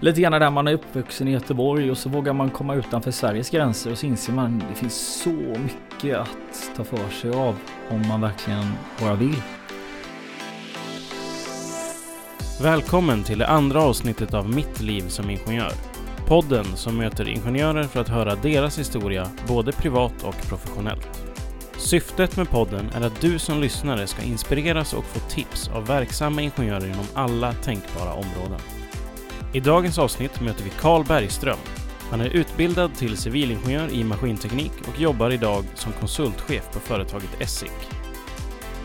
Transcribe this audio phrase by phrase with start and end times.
[0.00, 3.50] lite grann där man är uppvuxen i Göteborg och så vågar man komma utanför Sveriges
[3.50, 7.56] gränser och så inser man att det finns så mycket att ta för sig av
[7.90, 9.42] om man verkligen bara vill.
[12.62, 15.72] Välkommen till det andra avsnittet av Mitt liv som ingenjör.
[16.28, 21.26] Podden som möter ingenjörer för att höra deras historia, både privat och professionellt.
[21.78, 26.42] Syftet med podden är att du som lyssnare ska inspireras och få tips av verksamma
[26.42, 28.60] ingenjörer inom alla tänkbara områden.
[29.56, 31.58] I dagens avsnitt möter vi Carl Bergström.
[32.10, 37.70] Han är utbildad till civilingenjör i maskinteknik och jobbar idag som konsultchef på företaget Essig.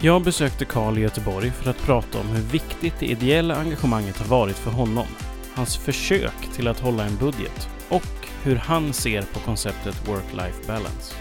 [0.02, 4.26] Jag besökte Carl i Göteborg för att prata om hur viktigt det ideella engagemanget har
[4.26, 5.06] varit för honom,
[5.54, 11.16] hans försök till att hålla en budget och hur han ser på konceptet work-life balance.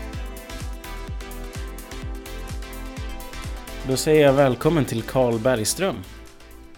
[3.88, 5.96] Då säger jag välkommen till Carl Bergström.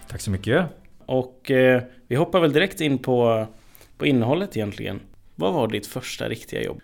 [0.07, 0.65] Tack så mycket.
[1.05, 1.83] Och eh,
[2.13, 3.47] vi hoppar väl direkt in på,
[3.97, 4.99] på innehållet egentligen.
[5.35, 6.81] Vad var ditt första riktiga jobb?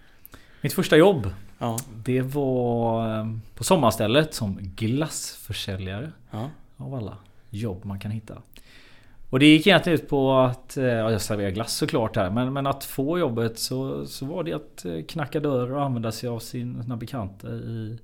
[0.62, 1.34] Mitt första jobb?
[1.58, 1.78] Ja.
[2.04, 6.12] Det var eh, på sommarstället som glassförsäljare.
[6.32, 6.50] Ja.
[6.78, 7.18] Av alla
[7.50, 8.42] jobb man kan hitta.
[9.30, 12.54] Och det gick egentligen ut på att, eh, ja jag serverar glass såklart här, men,
[12.54, 16.30] men att få jobbet så, så var det att eh, knacka dörr och använda sig
[16.30, 18.00] av sina bekanta i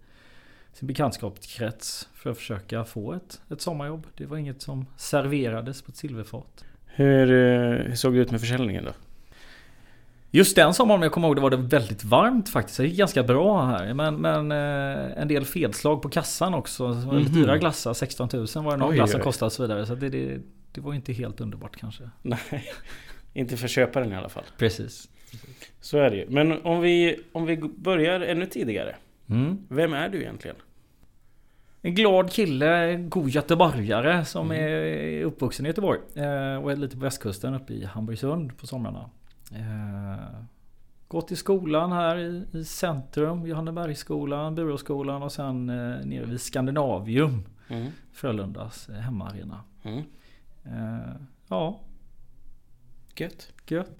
[0.73, 4.07] sin bekantskapskrets för att försöka få ett, ett sommarjobb.
[4.17, 6.65] Det var inget som serverades på ett silverfat.
[6.95, 8.91] Hur, eh, hur såg det ut med försäljningen då?
[10.31, 12.77] Just den sommaren, om jag kommer ihåg, det var det väldigt varmt faktiskt.
[12.77, 13.93] Det gick ganska bra här.
[13.93, 16.87] Men, men eh, en del felslag på kassan också.
[16.87, 17.41] Det var lite Mhm.
[17.41, 17.93] dyra glassar.
[17.93, 19.85] 16 000 var det någon Oj, glass som kostade och så vidare.
[19.85, 20.37] Så det, det,
[20.71, 22.03] det var inte helt underbart kanske.
[22.21, 22.39] Nej,
[23.33, 24.43] inte för köparen i alla fall.
[24.57, 25.09] Precis.
[25.81, 26.25] Så är det ju.
[26.29, 28.95] Men om vi, om vi börjar ännu tidigare.
[29.29, 29.57] Mm.
[29.69, 30.55] Vem är du egentligen?
[31.85, 34.63] En glad kille, god göteborgare som Mm.
[34.63, 35.99] är uppvuxen i Göteborg.
[36.15, 39.09] Eh, och är lite på västkusten uppe i Hamburgsund på somrarna.
[39.51, 40.25] Eh,
[41.07, 47.43] gått i skolan här i, i centrum, Johannebergsskolan, Buråskolan och sen eh, nere vid Skandinavium.
[47.69, 47.87] Mm.
[48.13, 49.63] Frölundas eh, hemmaarena.
[49.83, 50.03] Mm.
[50.65, 51.15] Eh,
[51.47, 51.79] ja,
[53.15, 53.51] Gött.
[53.67, 53.91] gött.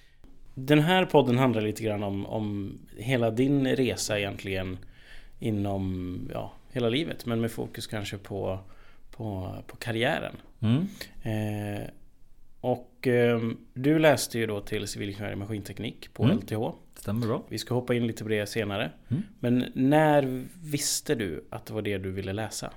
[0.54, 4.78] Den här podden handlar lite grann om, om hela din resa egentligen
[5.38, 8.58] inom ja, hela livet men med fokus kanske på,
[9.10, 10.36] på, på karriären.
[10.60, 10.86] Mm.
[11.22, 11.88] Eh,
[12.60, 13.40] och eh,
[13.74, 16.36] du läste ju då till civilingenjör i maskinteknik på Mm.
[16.36, 16.70] LTH.
[16.94, 17.42] Stämmer bra.
[17.48, 18.90] Vi ska hoppa in lite på det senare.
[19.08, 19.22] Mm.
[19.40, 22.70] Men när visste du att det var det du ville läsa?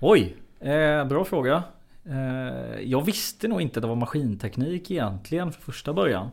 [0.00, 1.62] Oj, eh, bra fråga.
[2.04, 6.30] Eh, jag visste nog inte att det var maskinteknik egentligen för första början.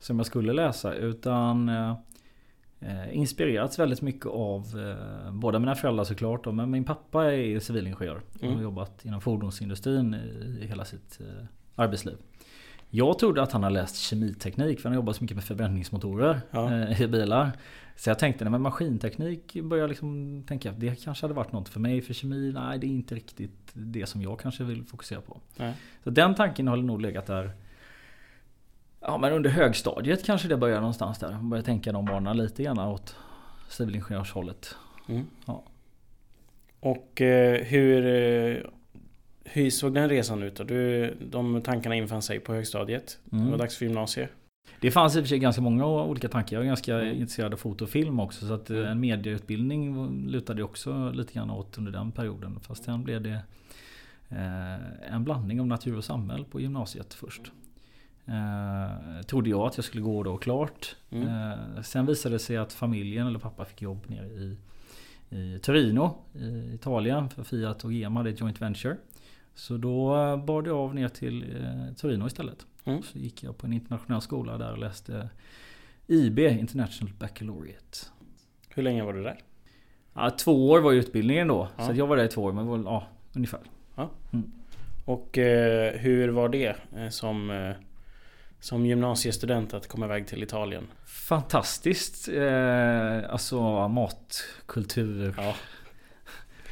[0.00, 1.70] Som jag skulle läsa utan
[2.80, 4.64] eh, inspirerats väldigt mycket av
[5.26, 6.44] eh, båda mina föräldrar såklart.
[6.44, 8.20] då, Men min pappa är civilingenjör.
[8.34, 8.54] Och Mm.
[8.54, 10.14] har jobbat inom fordonsindustrin
[10.62, 11.44] i hela sitt eh,
[11.74, 12.16] arbetsliv.
[12.90, 16.40] Jag trodde att han har läst kemiteknik för han har jobbat så mycket med förbränningsmotorer
[16.50, 16.74] Ja.
[16.74, 17.50] eh, i bilar.
[17.96, 21.52] Så jag tänkte, nej men maskinteknik börjar jag liksom tänka att det kanske hade varit
[21.52, 22.00] något för mig.
[22.02, 25.40] För kemi, nej det är inte riktigt det som jag kanske vill fokusera på.
[25.56, 25.74] Nej.
[26.04, 27.50] Så den tanken har nog legat där.
[29.00, 31.38] Ja men under högstadiet kanske det börjar någonstans där.
[31.42, 33.16] Börjar tänka de banorna lite grann åt
[33.68, 34.74] civilingenjörshållet.
[35.08, 35.26] Mm.
[35.46, 35.62] Ja.
[36.80, 38.56] Och eh, hur, eh,
[39.44, 40.64] hur såg den resan ut då?
[40.64, 43.18] Du, de tankarna infann sig på högstadiet.
[43.24, 43.50] Det Mm.
[43.50, 44.30] var dags för gymnasiet.
[44.80, 46.56] Det fanns i och för sig ganska många olika tankar.
[46.56, 47.14] Jag är ganska Mm.
[47.16, 48.46] intresserad av foto och film också.
[48.46, 48.88] Så att eh, Mm.
[48.90, 52.60] en medieutbildning lutade också lite grann åt under den perioden.
[52.60, 53.40] Fast sen blev det
[55.10, 57.52] en blandning av natur och samhälle på gymnasiet först.
[58.28, 60.96] Eh, trodde jag att jag skulle gå då klart.
[61.10, 61.28] Mm.
[61.28, 64.56] Eh, sen visade det sig att familjen eller pappa fick jobb nere i,
[65.30, 67.30] i Torino i Italien.
[67.30, 68.96] För Fiat och GM hade ett joint venture.
[69.54, 72.66] Så då eh, bar det av ner till eh, Torino istället.
[72.84, 73.02] Mm.
[73.02, 75.28] Så gick jag på en internationell skola där och läste
[76.06, 77.98] IB, International Baccalaureate.
[78.68, 79.40] Hur länge var du där?
[80.14, 81.68] Ja, två år var utbildningen då.
[81.76, 81.86] Ja.
[81.86, 83.60] Så jag var där i två år, men var, ja, ungefär.
[85.08, 87.70] Och eh, hur var det eh, som, eh,
[88.60, 90.86] som gymnasiestudent att komma iväg till Italien?
[91.04, 92.28] Fantastiskt.
[92.28, 95.34] Eh, alltså matkultur.
[95.36, 95.54] Ja.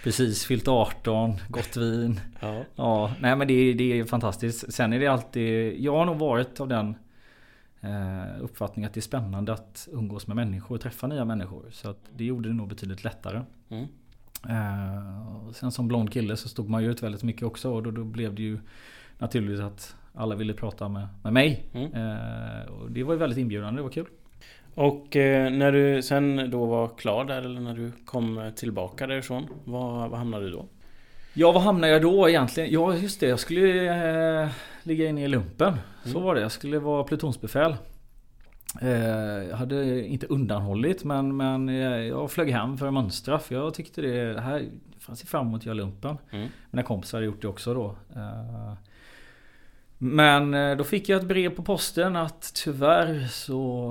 [0.02, 2.20] Precis fyllt 18, gott vin.
[2.40, 2.64] Ja.
[2.74, 4.72] Ja, nej men det, det är fantastiskt.
[4.72, 5.80] Sen är det alltid...
[5.80, 6.94] Jag har nog varit av den
[7.80, 11.64] eh, uppfattningen att det är spännande att umgås med människor och träffa nya människor.
[11.70, 13.42] Så att det gjorde det nog betydligt lättare.
[13.68, 13.86] Mm.
[14.48, 17.90] Eh, sen som blond kille så stod man ju ut väldigt mycket också och då,
[17.90, 18.58] då blev det ju
[19.18, 21.64] naturligt att alla ville prata med, med mig.
[21.74, 21.92] Mm.
[21.92, 24.06] Eh, och det var ju väldigt inbjudande, det var kul.
[24.74, 29.46] Och eh, när du sen då var klar där eller när du kom tillbaka därifrån,
[29.64, 30.66] var, var hamnade du då?
[31.34, 32.70] Ja, vad hamnade jag då egentligen?
[32.72, 33.26] Ja, just det.
[33.26, 34.48] Jag skulle eh,
[34.82, 35.72] ligga inne i lumpen.
[36.04, 36.22] Så Mm.
[36.22, 36.40] var det.
[36.40, 37.74] Jag skulle vara plutonsbefäl.
[38.82, 38.90] Eh,
[39.48, 41.68] jag hade inte undanhållit men, men
[42.06, 43.38] jag flög hem för att mönstra.
[43.38, 44.64] För jag tyckte det, det här
[44.98, 46.18] fanns fram emot att göra lumpen.
[46.30, 46.48] Mm.
[46.70, 47.96] Mina kompisar hade gjort det också då.
[48.16, 48.72] Eh,
[49.98, 53.90] Men eh, då fick jag ett brev på posten att tyvärr så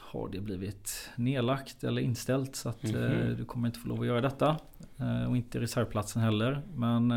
[0.00, 2.56] har det blivit nedlagt eller inställt.
[2.56, 3.36] Så att eh, Mhm.
[3.38, 4.56] du kommer inte få lov att göra detta.
[4.98, 6.62] Eh, Och inte reservplatsen heller.
[6.74, 7.12] Men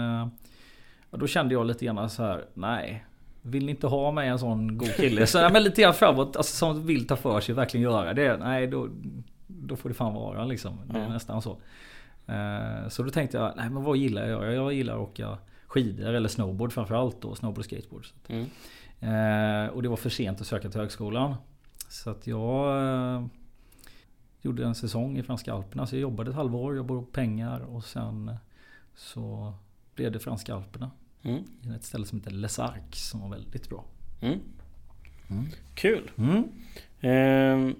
[1.11, 3.05] då kände jag lite grann så här, nej.
[3.41, 5.27] Vill ni inte ha mig en sån god kille?
[5.27, 8.37] Så, men lite grann framåt, alltså, som vill ta för sig verkligen göra det.
[8.37, 8.89] Nej, då,
[9.47, 10.79] då får det fan vara liksom.
[10.91, 11.09] Det är Ja.
[11.09, 11.57] nästan så.
[12.89, 14.53] Så då tänkte jag, nej men vad gillar jag att göra?
[14.53, 15.37] Jag gillar att åka
[15.75, 17.35] skidor eller snowboard framförallt då.
[17.35, 18.05] Snowboard och skateboard.
[18.27, 18.45] Mm.
[18.99, 21.35] Eh, och det var för sent att söka till högskolan.
[21.89, 23.25] Så att jag eh,
[24.41, 25.87] gjorde en säsong i Franska Alperna.
[25.87, 28.35] Så jag jobbade ett halvår, jobbade upp pengar och sen eh,
[28.95, 29.53] så
[29.95, 30.91] blev det Franska Alperna.
[31.21, 31.43] Mm.
[31.61, 33.83] I ett ställe som heter Les Arcs som var väldigt bra.
[34.21, 34.39] Mm.
[35.29, 35.45] Mm.
[35.73, 36.11] Kul!
[37.01, 37.75] Ehm,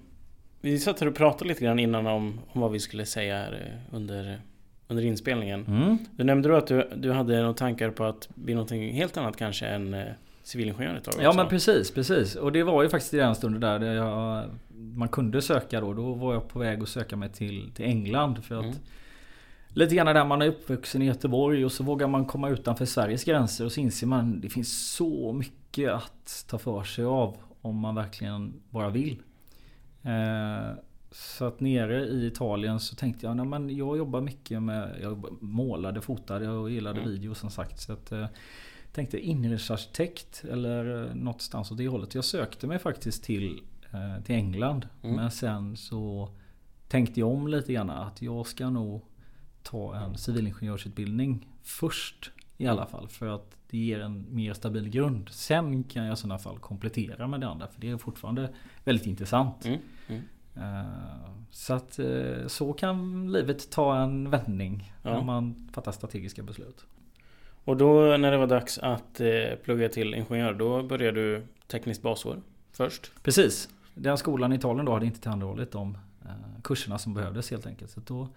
[0.60, 3.78] vi satt här och pratade lite grann innan om, om vad vi skulle säga eh,
[3.90, 4.40] under,
[4.88, 5.64] under inspelningen.
[5.66, 5.98] Mm.
[6.16, 9.36] Du nämnde då att du, du hade några tankar på att bli någonting helt annat
[9.36, 10.04] kanske än eh,
[10.42, 11.38] civilingenjör ett tag Ja också.
[11.38, 12.34] men precis, precis.
[12.34, 14.44] Och det var ju faktiskt i den stunden där, där jag,
[14.74, 15.92] man kunde söka då.
[15.92, 18.44] Då var jag på väg att söka mig till, till England.
[18.44, 18.76] För att Mm.
[19.68, 23.24] Lite grann där man är uppvuxen i Göteborg och så vågar man komma utanför Sveriges
[23.24, 27.76] gränser och så inser man det finns så mycket att ta för sig av om
[27.76, 29.22] man verkligen bara vill.
[30.02, 30.76] Eh,
[31.10, 35.42] så att nere i Italien så tänkte jag, nej men jag jobbar mycket med, jag
[35.42, 37.12] målade, fotade och gillade Mm.
[37.12, 37.80] video som sagt.
[37.80, 38.26] Så att, eh,
[38.92, 42.14] tänkte inredningsarkitekt eller eh, någonstans åt det hållet.
[42.14, 43.60] Jag sökte mig faktiskt till,
[43.92, 44.88] eh, till England.
[45.02, 45.16] Mm.
[45.16, 46.30] Men sen så
[46.88, 49.02] tänkte jag om lite grann att jag ska nog
[49.62, 53.08] ta en civilingenjörsutbildning först i alla fall.
[53.08, 55.28] För att det ger en mer stabil grund.
[55.28, 57.66] Sen kan jag i sådana fall komplettera med det andra.
[57.66, 58.50] För det är fortfarande
[58.84, 59.64] väldigt intressant.
[59.64, 59.78] Mm.
[60.08, 60.22] Mm.
[60.56, 60.82] Eh,
[61.50, 64.92] Så att eh, så kan livet ta en vändning.
[65.02, 65.12] Ja.
[65.12, 66.84] När man fattar strategiska beslut.
[67.64, 72.02] Och då när det var dags att eh, plugga till ingenjör då började du tekniskt
[72.02, 72.40] basår
[72.72, 73.10] först.
[73.22, 73.68] Precis.
[73.94, 75.98] Den skolan i Italien då hade inte tillhandahållit de
[76.64, 77.90] kurserna som behövdes helt enkelt.
[77.90, 78.28] Så då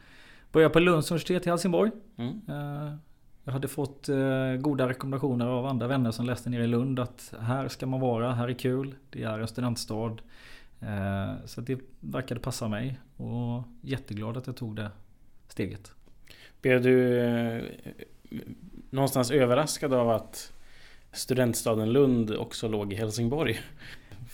[0.51, 1.91] började jag på Lunds universitet i Helsingborg.
[2.17, 2.41] Mm.
[3.43, 4.09] Jag hade fått
[4.59, 8.33] goda rekommendationer av andra vänner som läste nere i Lund att här ska man vara,
[8.33, 10.17] här är kul, det är en studentstad.
[10.81, 14.91] Eh, Så det verkade passa mig och jätteglad att jag tog det
[15.47, 15.91] steget.
[16.61, 17.63] Blev du eh,
[18.89, 20.53] någonstans överraskad av att
[21.11, 23.59] studentstaden Lund också låg i Helsingborg?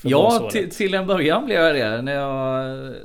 [0.02, 2.96] Ja, till, till en början blev jag det när jag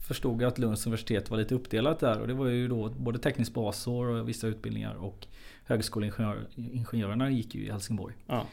[0.00, 2.20] förstod att Lunds universitet var lite uppdelat där.
[2.20, 5.26] Och det var ju då både tekniskt basår och vissa utbildningar och
[5.64, 8.14] högskoleingenjörerna gick ju i Helsingborg.
[8.26, 8.46] Ja.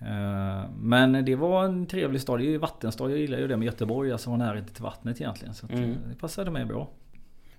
[0.00, 2.40] Eh, Men det var en trevlig stad.
[2.40, 3.10] Det är ju vattenstad.
[3.10, 4.12] Jag gillar ju det med Göteborg.
[4.12, 5.54] Alltså vara nära till vattnet egentligen.
[5.54, 5.90] Så Mm.
[5.90, 6.88] eh, det passade mig bra.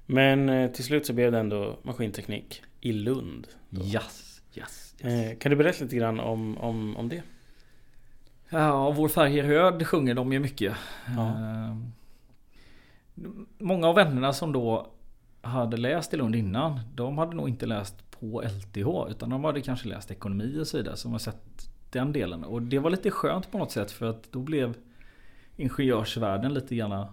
[0.06, 3.48] Men eh, till slut så blev det ändå maskinteknik i Lund.
[3.70, 3.82] då.
[3.82, 5.40] Yes, yes, yes.
[5.40, 7.22] Kan du berätta lite grann om, om, om det?
[8.50, 10.74] Ja, Vår färg är röd sjunger de ju mycket.
[11.18, 11.34] Ja.
[13.58, 14.88] Många av vännerna som då
[15.42, 16.80] hade läst i Lund innan.
[16.96, 19.10] De hade nog inte läst på LTH.
[19.12, 20.96] Utan de hade kanske läst ekonomi och så vidare.
[20.98, 22.44] Som har sett den delen.
[22.44, 23.92] Och det var lite skönt på något sätt.
[23.92, 24.76] För att då blev
[25.56, 27.06] ingenjörsvärlden lite grann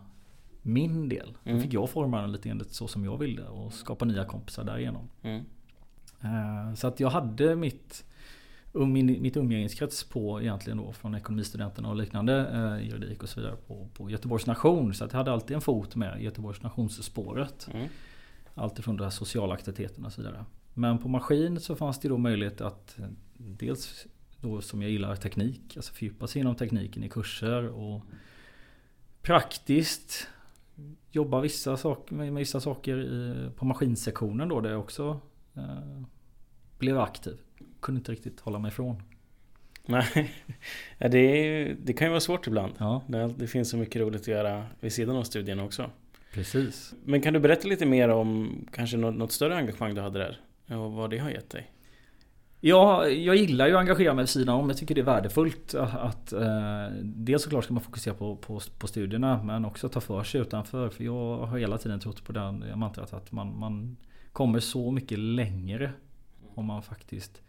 [0.63, 1.37] min del.
[1.45, 1.63] Då Mm.
[1.63, 3.43] fick jag forma den lite grann så som jag ville.
[3.43, 5.09] Och skapa nya kompisar därigenom.
[5.23, 5.45] Mm.
[6.23, 8.05] Eh, Så att jag hade mitt
[8.73, 12.47] um, min, mitt umgängeskrets på egentligen då från ekonomistudenterna och liknande
[12.81, 14.95] eh, juridik och så vidare på, på Göteborgs nation.
[14.95, 17.69] Så att jag hade alltid en fot med Göteborgs nationsspåret.
[17.75, 17.89] Mm.
[18.55, 20.45] Allt ifrån de här sociala aktiviteterna och så vidare.
[20.75, 23.05] Men på maskin så fanns det då möjlighet att eh,
[23.39, 24.07] dels
[24.47, 28.03] då som jag gillar teknik, alltså fördjupa sig inom tekniken i kurser och
[29.23, 30.29] praktiskt
[31.11, 35.21] jobba vissa saker, med vissa saker i, på maskinsektionen då där jag också
[35.57, 36.03] eh,
[36.79, 37.37] blev aktiv.
[37.81, 39.03] Kunde inte riktigt hålla mig ifrån.
[39.87, 40.33] Nej,
[40.99, 42.73] det, är- det kan ju vara svårt ibland.
[42.79, 45.91] Ja, Det, det finns så mycket roligt att göra vid sidan av studierna också.
[46.33, 46.95] precis.
[47.05, 50.41] Men kan du berätta lite mer om kanske något, något större engagemang du hade där?
[50.79, 51.71] Och vad det har gett dig?
[52.61, 54.69] Ja, jag gillar ju att engagera mig vid sidan om.
[54.69, 58.87] Jag tycker det är värdefullt att eh, dels såklart ska man fokusera på, på, på
[58.87, 60.89] studierna men också ta för sig utanför.
[60.89, 63.97] För jag har hela tiden trott på den mantrat att man, man
[64.33, 65.93] kommer så mycket längre
[66.55, 67.43] om man faktiskt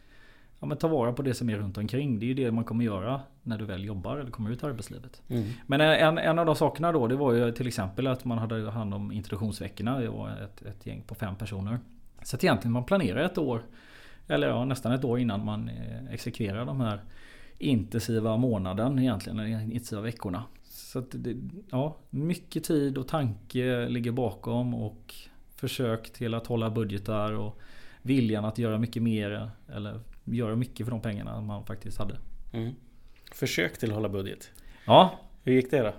[0.59, 2.19] ja, men tar vara på det som är runt omkring.
[2.19, 4.65] Det är ju det man kommer göra när du väl jobbar eller kommer ut i
[4.65, 5.21] arbetslivet.
[5.27, 5.49] Mm.
[5.65, 8.71] Men en, en av de sakerna då det var ju till exempel att man hade
[8.71, 9.99] hand om introduktionsveckorna.
[9.99, 11.79] Det var ett, ett gäng på fem personer.
[12.23, 13.61] Så att egentligen man planerar ett år
[14.27, 17.01] eller ja, nästan ett år innan man eh, exekverar de här
[17.57, 20.43] intensiva månaden egentligen, eller intensiva veckorna.
[20.63, 21.35] Så det,
[21.71, 25.13] ja, mycket tid och tanke ligger bakom och
[25.55, 27.61] försök till att hålla budgetar och
[28.01, 32.17] viljan att göra mycket mer eller göra mycket för de pengarna man faktiskt hade.
[32.53, 32.75] Mm.
[33.31, 34.51] Försök till att hålla budget.
[34.85, 35.19] Ja.
[35.43, 35.93] Hur gick det då?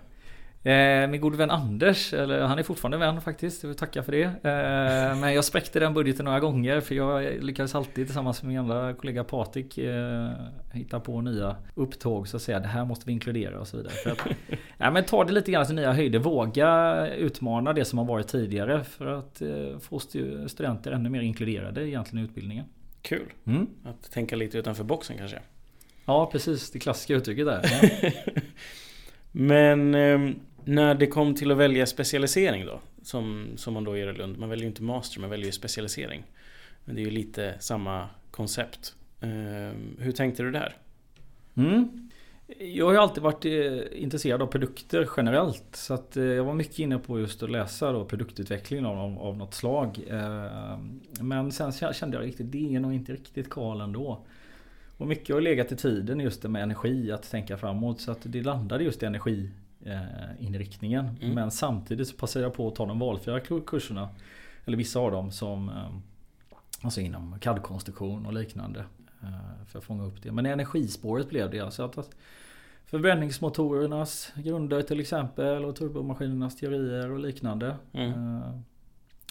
[0.62, 4.12] Eh, min gode vän Anders, eller han är fortfarande vän faktiskt, jag vill tacka för
[4.12, 4.22] det.
[4.22, 8.58] Eh, men jag spräckte den budgeten några gånger för jag lyckades alltid tillsammans med min
[8.58, 10.30] andra kollega Patrik eh,
[10.72, 12.60] hitta på nya upptåg så att säga.
[12.60, 13.92] Det här måste vi inkludera och så vidare.
[13.92, 14.26] För att,
[14.78, 16.18] ja, men ta det lite grann till nya höjder.
[16.18, 20.00] Våga utmana det som har varit tidigare för att eh, få
[20.46, 22.64] studenter ännu mer inkluderade egentligen i utbildningen.
[23.02, 23.32] Kul!
[23.46, 23.66] Mm.
[23.84, 25.38] Att tänka lite utanför boxen kanske?
[26.04, 27.62] Ja precis, det klassiska uttrycket där.
[29.32, 30.30] Men eh,
[30.64, 32.80] när det kom till att välja specialisering då?
[33.02, 34.38] Som, som man då gör i Lund.
[34.38, 36.22] Man väljer ju inte master, man väljer ju specialisering.
[36.84, 38.94] Men det är ju lite samma koncept.
[39.20, 39.28] Eh,
[39.98, 40.76] hur tänkte du där?
[41.54, 42.08] Mm.
[42.58, 45.76] Jag har ju alltid varit eh, intresserad av produkter generellt.
[45.76, 49.36] Så att eh, jag var mycket inne på just att läsa då produktutveckling av, av
[49.36, 50.04] något slag.
[50.10, 54.26] Ehm, men sen kände jag riktigt, det är nog inte riktigt Karl ändå.
[54.98, 58.00] Och mycket har legat i tiden just det med energi, att tänka framåt.
[58.00, 61.16] Så att det landade just i energiinriktningen.
[61.20, 61.34] Mm.
[61.34, 64.08] Men samtidigt så passade jag på att ta de valfria kurserna.
[64.64, 65.70] Eller vissa av dem som
[66.82, 68.84] Alltså inom CAD-konstruktion och liknande.
[69.66, 70.32] För att fånga upp det.
[70.32, 72.10] Men energispåret blev det alltså att
[72.84, 77.76] Förbränningsmotorernas grunder till exempel och turbomaskinernas teorier och liknande.
[77.92, 78.40] Mm.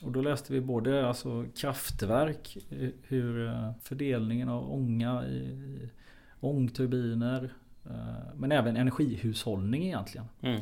[0.03, 2.57] Och då läste vi både alltså kraftverk,
[3.01, 5.89] hur eh, fördelningen av ånga i
[6.39, 7.53] ångturbiner
[7.85, 10.27] eh, men även energihushållning egentligen.
[10.41, 10.61] Mm.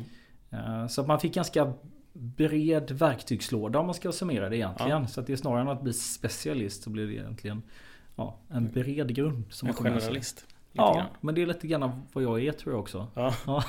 [0.50, 1.72] Eh, så att man fick ganska
[2.12, 5.02] bred verktygslåda om man ska summera det egentligen.
[5.02, 5.06] Ja.
[5.06, 7.62] Så att det är snarare än att bli specialist så blir det egentligen
[8.16, 9.44] ja, en bred grund.
[9.50, 10.46] Som en generalist.
[10.72, 11.06] Ja, grann.
[11.20, 13.06] men det är lite grann vad jag är tror jag också.
[13.14, 13.64] Ja.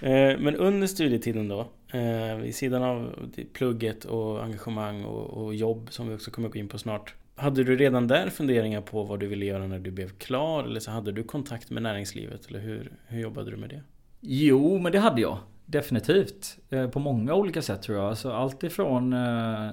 [0.38, 1.68] men under studietiden då?
[1.92, 3.14] Eh, vid sidan av
[3.52, 7.14] plugget och engagemang och, och, jobb som vi också kommer gå in på snart.
[7.34, 10.64] Hade du redan där funderingar på vad du ville göra när du blev klar?
[10.64, 12.46] Eller så hade du kontakt med näringslivet?
[12.46, 13.82] Eller hur, hur jobbade du med det?
[14.20, 15.38] Jo, men det hade jag.
[15.66, 16.58] Definitivt.
[16.70, 18.08] Eh, på många olika sätt tror jag.
[18.08, 19.12] Alltså allt ifrån...
[19.12, 19.70] Eh,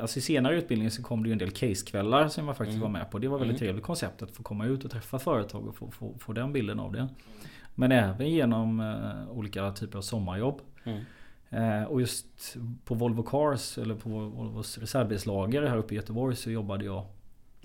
[0.00, 2.92] alltså i senare utbildning så kom det ju en del casekvällar som jag faktiskt mm.
[2.92, 3.18] var med på.
[3.18, 3.66] Det var väldigt mm.
[3.66, 6.80] trevligt koncept att få komma ut och träffa företag och få, få, få den bilden
[6.80, 7.08] av det.
[7.74, 8.94] Men även genom
[9.30, 10.60] olika typer av sommarjobb.
[10.84, 11.00] Mm.
[11.50, 16.50] Eh, och just på Volvo Cars eller på Volvos reservdelslager här uppe i Göteborg så
[16.50, 17.04] jobbade jag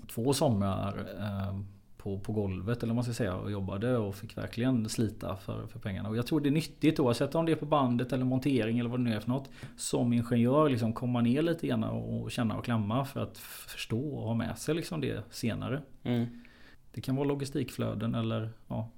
[0.08, 1.60] två somrar eh,
[2.04, 5.66] på, på golvet eller vad man ska säga och jobbade och fick verkligen slita för,
[5.66, 6.08] för pengarna.
[6.08, 8.90] Och jag tror det är nyttigt oavsett om det är på bandet eller montering eller
[8.90, 9.50] vad det nu är för något.
[9.76, 14.26] Som ingenjör liksom komma ner lite grann och känna och klämma för att förstå och
[14.26, 15.82] ha med sig liksom det senare.
[16.02, 16.26] Mm.
[16.92, 18.88] Det kan vara logistikflöden eller ja.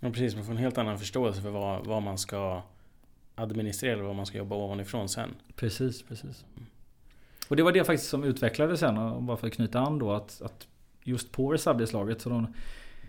[0.00, 2.62] Ja precis, man får en helt annan förståelse för vad, vad man ska
[3.34, 5.30] administrera vad man ska jobba ovanifrån sen.
[5.56, 6.44] Precis, precis.
[7.48, 10.42] Och det var det faktiskt som utvecklades sen, bara för att knyta an då att,
[10.42, 10.66] att
[11.04, 12.46] just på reservdelslaget så de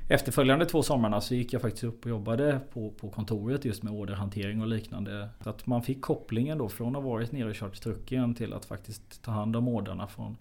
[0.09, 3.93] efterföljande två sommarna så gick jag faktiskt upp och jobbade på, på kontoret just med
[3.93, 5.29] orderhantering och liknande.
[5.43, 8.53] Så att man fick kopplingen då från att ha varit nere och kört trucken till
[8.53, 10.37] att faktiskt ta hand om orderna från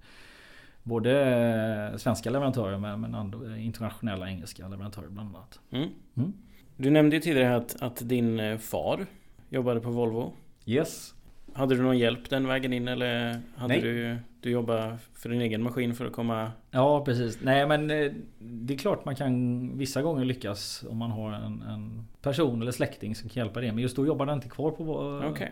[0.82, 5.60] både svenska leverantörer men, men internationella engelska leverantörer bland annat.
[5.70, 5.88] Mm.
[6.14, 6.32] Mm.
[6.76, 9.06] Du nämnde ju tidigare att, att din far
[9.52, 10.32] Jobbade på Volvo?
[10.66, 11.14] Yes.
[11.52, 13.80] Hade du någon hjälp den vägen in eller hade Nej.
[13.80, 17.38] du Du jobbat för din egen maskin för att komma Ja precis.
[17.42, 21.62] Nej men eh, Det är klart man kan vissa gånger lyckas om man har en,
[21.62, 23.73] en person eller släkting som kan hjälpa det.
[23.73, 24.85] Men just då jobbade han inte kvar på,
[25.30, 25.49] okay.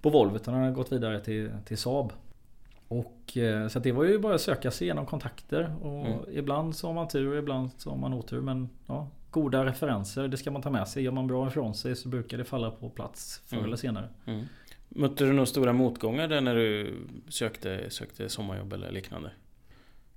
[0.00, 2.12] på Volvo utan han har gått vidare till, till Saab.
[2.88, 5.74] Och, eh, så det var ju bara att söka sig genom kontakter.
[5.82, 6.18] Och mm.
[6.32, 8.40] Ibland så har man tur, ibland så har man otur.
[8.40, 11.02] Men ja, goda referenser, det ska man ta med sig.
[11.02, 13.66] Gör man bra ifrån sig så brukar det falla på plats förr mm.
[13.66, 14.08] eller senare.
[14.26, 14.44] Mm.
[14.88, 16.94] Mötte du några stora motgångar där när du
[17.28, 19.30] sökte, sökte sommarjobb eller liknande?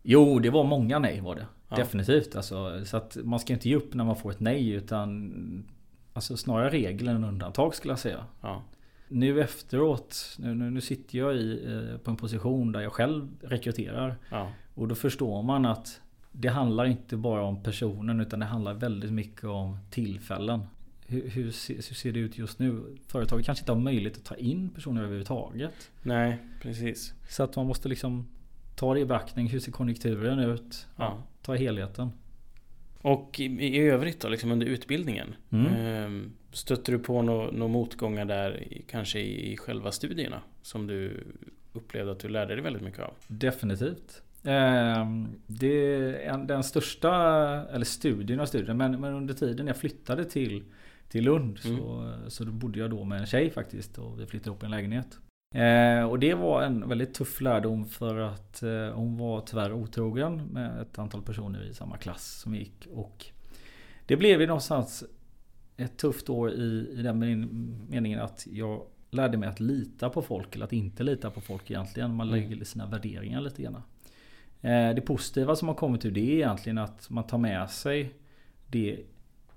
[0.04, 1.46] Jo, det var många nej var det.
[1.70, 1.76] Ja.
[1.76, 2.36] Definitivt.
[2.36, 5.34] Alltså, så att man ska inte ge upp när man får ett nej utan
[6.18, 8.26] Alltså snarare regel än undantag skulle jag säga.
[8.42, 8.64] Ja.
[9.08, 14.16] Nu efteråt, nu, nu, sitter jag i, eh, på en position där jag själv rekryterar.
[14.32, 14.52] Ja.
[14.74, 16.02] Och då förstår man att
[16.40, 20.62] det handlar inte bara om personen utan det handlar väldigt mycket om tillfällen.
[21.08, 22.98] Hur, hur, ser, hur ser det ut just nu?
[23.08, 25.92] Företaget kanske inte har möjlighet att ta in personer överhuvudtaget.
[26.02, 27.14] Nej, precis.
[27.30, 28.28] Så att man måste liksom
[28.76, 29.48] ta det i beaktning.
[29.48, 30.88] Hur ser konjunkturen ut?
[30.96, 31.24] Ja.
[31.42, 32.12] Ta helheten.
[33.02, 35.36] Och i, i övrigt då, liksom under utbildningen.
[35.50, 35.74] Mm.
[35.76, 40.42] Ehm, stötte du på några no, no motgångar där, kanske i själva studierna?
[40.62, 41.24] Som du
[41.74, 43.14] upplevde att du lärde dig väldigt mycket av?
[43.28, 44.22] Definitivt.
[44.48, 46.12] Ehm, det,
[46.48, 47.14] den största,
[47.70, 50.64] eller studien av studien, men, men under tiden jag flyttade till,
[51.10, 51.78] till Lund mm.
[51.78, 54.72] så, så bodde jag då med en tjej faktiskt och vi flyttade upp i en
[54.72, 55.20] lägenhet.
[55.56, 60.46] Eh, och det var en väldigt tuff lärdom för att eh, hon var tyvärr otrogen
[60.46, 62.88] med ett antal personer i samma klass som gick.
[62.94, 63.26] Och
[64.06, 65.04] det blev ju någonstans
[65.78, 67.20] ett tufft år i, i den
[67.90, 71.72] meningen att jag lärde mig att lita på folk eller att inte lita på folk
[71.72, 72.16] egentligen.
[72.16, 72.40] Man mm.
[72.40, 73.82] lägger sina värderingar lite grann.
[74.62, 78.14] Eh, det positiva som har kommit ur det är egentligen att man tar med sig
[78.68, 79.00] det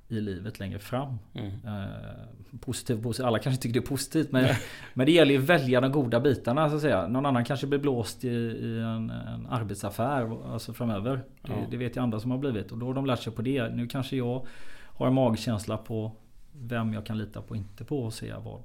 [0.08, 1.18] i livet längre fram.
[1.34, 1.50] Mm.
[1.66, 4.54] Eh, positiv, positiv, alla kanske tycker det är positivt men,
[4.94, 7.06] men det gäller ju att välja de goda bitarna så att säga.
[7.06, 11.20] Någon annan kanske blir blåst i, i en, en, arbetsaffär alltså framöver.
[11.42, 11.54] Ja.
[11.54, 13.42] Det, det, vet jag andra som har blivit och då har de lärt sig på
[13.42, 13.68] det.
[13.68, 14.46] Nu kanske jag
[14.86, 16.12] har en magkänsla på
[16.52, 18.62] vem jag kan lita på och inte på och se vad,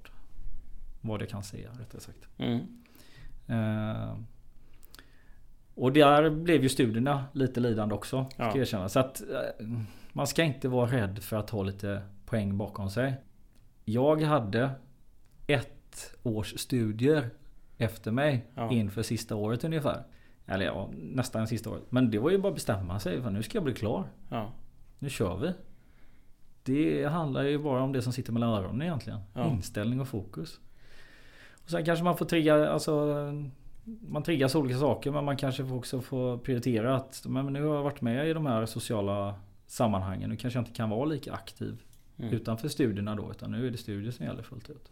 [1.02, 2.28] vad jag kan se rättare sagt.
[2.38, 2.60] Mm.
[3.48, 4.18] Eh,
[5.76, 8.26] och där blev ju studierna lite lidande också.
[8.34, 8.90] Ska jag erkänna.
[8.90, 9.68] Så att eh,
[10.14, 13.14] man ska inte vara rädd för att ha lite poäng bakom sig.
[13.86, 14.70] Jag hade
[15.48, 17.30] ett års studier
[17.78, 18.72] efter mig ja.
[18.72, 20.04] inför sista året ungefär.
[20.46, 21.84] Eller ja, nästan sista året.
[21.90, 24.04] Men det var ju bara att bestämma sig för nu ska jag bli klar.
[24.30, 24.52] Ja.
[25.00, 25.54] Nu kör vi.
[26.64, 29.20] Det handlar ju bara om det som sitter mellan öronen egentligen.
[29.34, 29.48] Ja.
[29.50, 30.60] Inställning och fokus.
[31.64, 33.16] Och sen kanske man får trigga, alltså
[33.86, 37.84] man triggas olika saker men man kanske också får prioritera att men nu har jag
[37.84, 39.36] varit med i de här sociala
[39.68, 40.30] sammanhangen.
[40.30, 41.82] Nu kanske jag inte kan vara lika aktiv
[42.20, 42.34] mm.
[42.34, 44.92] utanför studierna då utan nu är det studier som gäller fullt ut.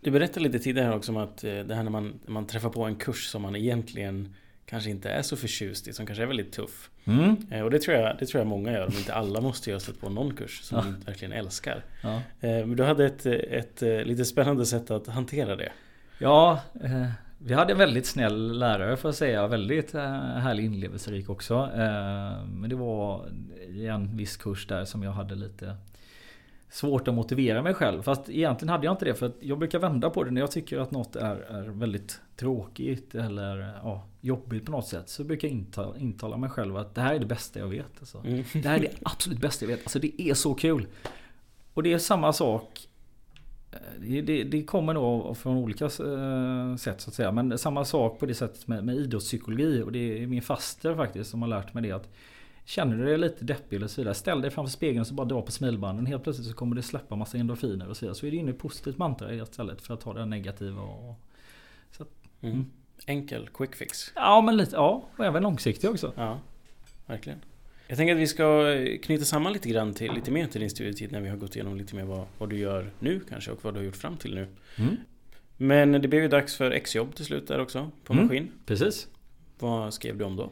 [0.00, 2.84] Du berättade lite tidigare också om att eh, det här när man, man träffar på
[2.84, 4.34] en kurs som man egentligen
[4.66, 6.90] kanske inte är så förtjust i, som kanske är väldigt tuff.
[7.04, 7.36] Mm.
[7.50, 9.80] Eh, och det tror, jag, det tror jag många gör, om inte alla måste göra
[9.80, 10.84] stött på någon kurs som ja.
[10.84, 11.84] man verkligen älskar.
[12.02, 12.22] Ja.
[12.40, 15.72] Eh, du hade ett, ett lite spännande sätt att hantera det.
[16.18, 16.60] Ja,
[17.42, 19.46] vi hade en väldigt snäll lärare för att säga.
[19.46, 21.54] Väldigt eh, härlig inlevelserik också.
[21.54, 23.28] Eh, men det var
[23.68, 25.76] i en viss kurs där som jag hade lite
[26.70, 28.02] svårt att motivera mig själv.
[28.02, 29.14] Fast egentligen hade jag inte det.
[29.14, 32.20] För att jag brukar vända på det när jag tycker att något är, är väldigt
[32.36, 35.08] tråkigt eller ja, jobbigt på något sätt.
[35.08, 38.00] Så brukar jag intala, intala mig själv att det här är det bästa jag vet.
[38.00, 38.18] Alltså.
[38.18, 38.44] Mm.
[38.52, 39.80] Det här är det absolut bästa jag vet.
[39.80, 40.86] Alltså det är så kul.
[41.74, 42.88] Och det är samma sak
[43.98, 47.32] det, det, det, kommer nog från olika eh, sätt så att säga.
[47.32, 49.82] Men samma sak på det sättet med, med idrottspsykologi.
[49.82, 51.92] Och det är min faster faktiskt som har lärt mig det.
[51.92, 52.08] att
[52.64, 54.14] Känner du dig lite deppig eller så vidare.
[54.14, 56.06] Ställ dig framför spegeln och så bara dra på smilbanden.
[56.06, 58.14] Helt plötsligt så kommer det släppa massa endorfiner och så vidare.
[58.14, 60.82] Så är det inne i positivt mantra istället för att ta det negativa.
[60.82, 61.20] Och,
[61.90, 62.08] så att,
[62.40, 62.54] mm.
[62.54, 62.70] Mm.
[63.06, 64.12] Enkel quick fix.
[64.14, 65.08] Ja men lite, ja.
[65.16, 66.12] Och även långsiktig också.
[66.16, 66.38] Ja,
[67.06, 67.38] verkligen.
[67.90, 71.12] Jag tänker att vi ska knyta samman lite grann till, lite mer till din studietid
[71.12, 73.74] när vi har gått igenom lite mer vad, vad du gör nu kanske och vad
[73.74, 74.46] du har gjort fram till nu.
[74.76, 74.96] Mm.
[75.56, 78.24] Men det blev ju dags för exjobb till slut där också på mm.
[78.24, 78.50] maskin.
[78.66, 79.08] Precis.
[79.58, 80.50] Vad skrev du om då?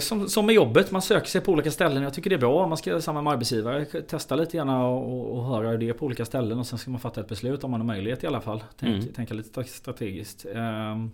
[0.00, 2.02] Som, som med jobbet, man söker sig på olika ställen.
[2.02, 2.68] Jag tycker det är bra.
[2.68, 3.84] Man ska samma med arbetsgivare.
[3.84, 6.58] Testa lite grann och, och höra det på olika ställen.
[6.58, 8.64] Och sen ska man fatta ett beslut om man har möjlighet i alla fall.
[8.78, 9.14] Tänk, mm.
[9.14, 10.46] Tänka lite strategiskt.
[10.54, 11.10] Um,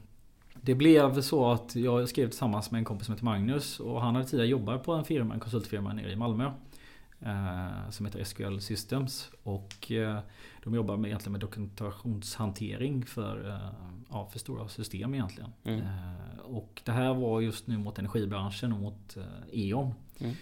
[0.65, 4.15] det blev så att jag skrev tillsammans med en kompis som heter Magnus och han
[4.15, 6.51] hade tidigare jobbat på en firma, en konsultfirma nere i Malmö.
[7.25, 9.31] Eh, som heter SQL Systems.
[9.43, 10.19] Och eh,
[10.65, 15.53] de jobbar med, egentligen med dokumentationshantering för, eh, ja, för stora system egentligen.
[15.65, 15.81] Mm.
[15.81, 19.95] Eh, och det här var just nu mot energibranschen och mot eh, E.ON.
[20.19, 20.35] Mm.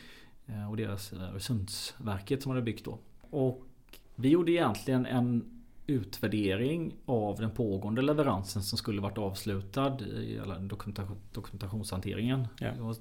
[0.47, 2.99] Eh, och deras Öresundsverket som de hade byggt då.
[3.31, 3.63] Och
[4.15, 5.60] vi gjorde egentligen en
[5.91, 12.49] utvärdering av den pågående leveransen som skulle varit avslutad i dokumentation, dokumentationshanteringen.
[12.59, 12.73] Ja.
[12.73, 12.97] Det var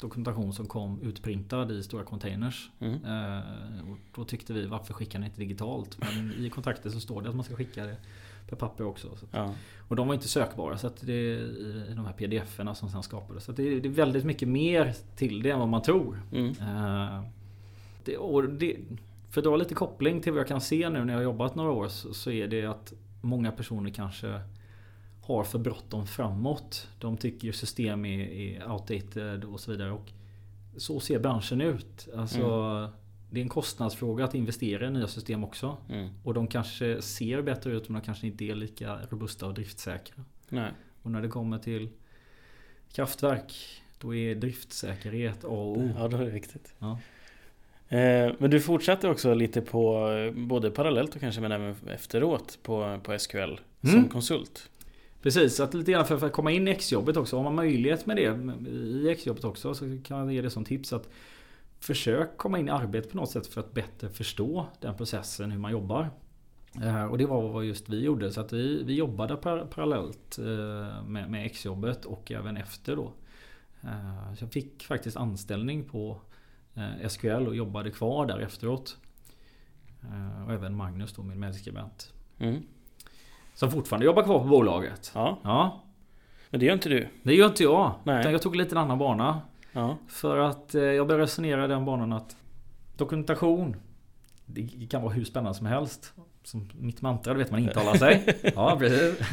[0.00, 2.70] dokumentation som kom utprintad i stora containers.
[2.78, 3.04] Mm.
[3.04, 5.98] Eh, och då tyckte vi varför skickar ni inte digitalt?
[5.98, 7.96] Men i kontraktet så står det att man ska skicka det
[8.48, 9.08] per papper också.
[9.30, 9.54] Ja.
[9.88, 13.44] Och de var inte sökbara så att det i de här pdf-erna som sen skapades.
[13.44, 16.22] Så det är, det, är, väldigt mycket mer till det än vad man tror.
[16.32, 16.50] Mm.
[16.50, 17.24] Eh,
[18.04, 18.76] det, och det,
[19.30, 21.54] för att dra lite koppling till vad jag kan se nu när jag har jobbat
[21.54, 24.40] några år så, så är det att många personer kanske
[25.22, 26.88] har för bråttom framåt.
[26.98, 29.92] De tycker system är, är outdated och så vidare.
[29.92, 30.12] Och
[30.76, 32.08] så ser branschen ut.
[32.16, 32.90] Alltså, mm.
[33.30, 35.76] Det är en kostnadsfråga att investera i nya system också.
[35.88, 36.10] Mm.
[36.24, 40.24] Och de kanske ser bättre ut men de kanske inte är lika robusta och driftsäkra.
[40.48, 40.72] Nej.
[41.02, 41.88] Och när det kommer till
[42.92, 43.54] kraftverk
[43.98, 45.90] då är driftsäkerhet A och O.
[45.98, 46.74] Ja, det är viktigt.
[46.78, 46.98] Ja.
[47.90, 53.00] Eh, men du fortsatte också lite på, både parallellt och kanske men även efteråt på,
[53.02, 53.60] på SQL mm.
[53.80, 54.70] som konsult.
[55.22, 57.36] Precis, att lite grann för, att komma in i exjobbet också.
[57.36, 60.92] Har man möjlighet med det i exjobbet också så kan jag ge det som tips
[60.92, 61.08] att
[61.82, 65.58] Försök komma in i arbetet på något sätt för att bättre förstå den processen, hur
[65.58, 66.10] man jobbar.
[66.82, 68.32] Eh, och det var vad just vi gjorde.
[68.32, 70.38] Så att vi, vi jobbade par, parallellt
[71.06, 73.12] med, med exjobbet och även efter då.
[74.38, 76.20] Så jag fick faktiskt anställning på
[77.08, 78.96] SQL och jobbade kvar där efteråt.
[80.46, 82.12] Och även Magnus då, min medskribent.
[82.38, 82.62] Mm.
[83.54, 85.12] Som fortfarande jobbar kvar på bolaget.
[85.14, 85.38] Ja.
[85.42, 85.82] ja.
[86.50, 87.08] Men det gör inte du?
[87.22, 87.94] Det gör inte jag.
[88.04, 88.32] Nej.
[88.32, 89.40] Jag tog lite en annan bana.
[89.72, 89.96] Ja.
[90.08, 92.36] För att eh, jag började resonera den banan att
[92.96, 93.76] dokumentation
[94.46, 96.12] det kan vara hur spännande som helst.
[96.42, 98.40] Som mitt mantra, det vet man intalar sig.
[98.54, 99.28] ja, precis.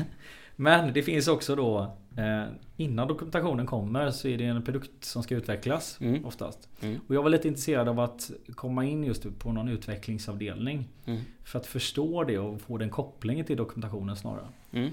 [0.56, 2.46] Men det finns också då eh,
[2.80, 6.26] Innan dokumentationen kommer så är det en produkt som ska utvecklas mm.
[6.26, 6.70] oftast.
[6.82, 7.00] Mm.
[7.08, 10.88] Och jag var lite intresserad av att komma in just på någon utvecklingsavdelning.
[11.06, 11.22] Mm.
[11.44, 14.48] För att förstå det och få den kopplingen till dokumentationen snarare.
[14.72, 14.92] Mm.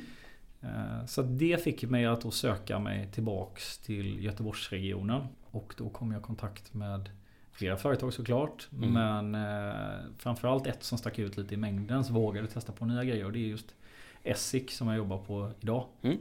[0.61, 5.23] Eh, så det fick mig att då söka mig tillbaks till Göteborgsregionen.
[5.51, 7.11] Och då kom jag i kontakt med
[7.53, 8.69] flera företag såklart.
[8.73, 8.93] Mm.
[8.93, 13.05] Men eh, framförallt ett som stack ut lite i mängden så vågade testa på nya
[13.05, 13.25] grejer.
[13.25, 13.75] Och det är just
[14.23, 15.87] Essic som jag jobbar på idag.
[16.03, 16.19] Mm.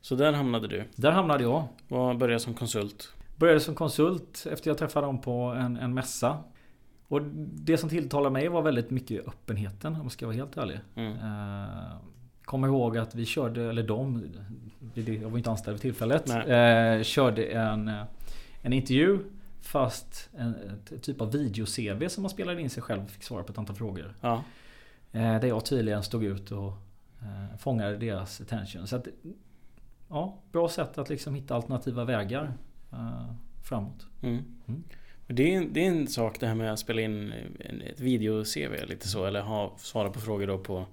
[0.00, 0.84] Så där hamnade du?
[0.96, 1.64] Där hamnade jag.
[1.88, 3.12] Vad började som konsult?
[3.36, 6.38] Började som konsult efter jag träffade dem på en, en mässa.
[7.08, 7.22] Och
[7.54, 10.80] det som tilltalade mig var väldigt mycket öppenheten om jag ska vara helt ärlig.
[10.94, 11.12] Mm.
[11.12, 11.96] Eh,
[12.44, 14.30] Kommer ihåg att vi körde, eller de,
[14.94, 17.90] jag var inte anställd vid tillfället, eh, körde en,
[18.62, 19.18] en intervju
[19.60, 20.54] Fast en,
[20.90, 23.58] en typ av video-CV som man spelade in sig själv och fick svara på ett
[23.58, 24.14] antal frågor.
[24.20, 24.44] Ja.
[25.12, 26.72] Eh, där jag tydligen stod ut och
[27.22, 28.86] eh, fångade deras attention.
[28.86, 29.06] Så att,
[30.10, 32.52] ja, bra sätt att liksom hitta alternativa vägar
[32.92, 34.06] eh, framåt.
[34.22, 34.44] Mm.
[34.68, 34.84] Mm.
[35.26, 37.32] Det är, det är en sak det här med att spela in
[37.86, 40.86] ett video-CV lite så eller ha, svara på frågor då på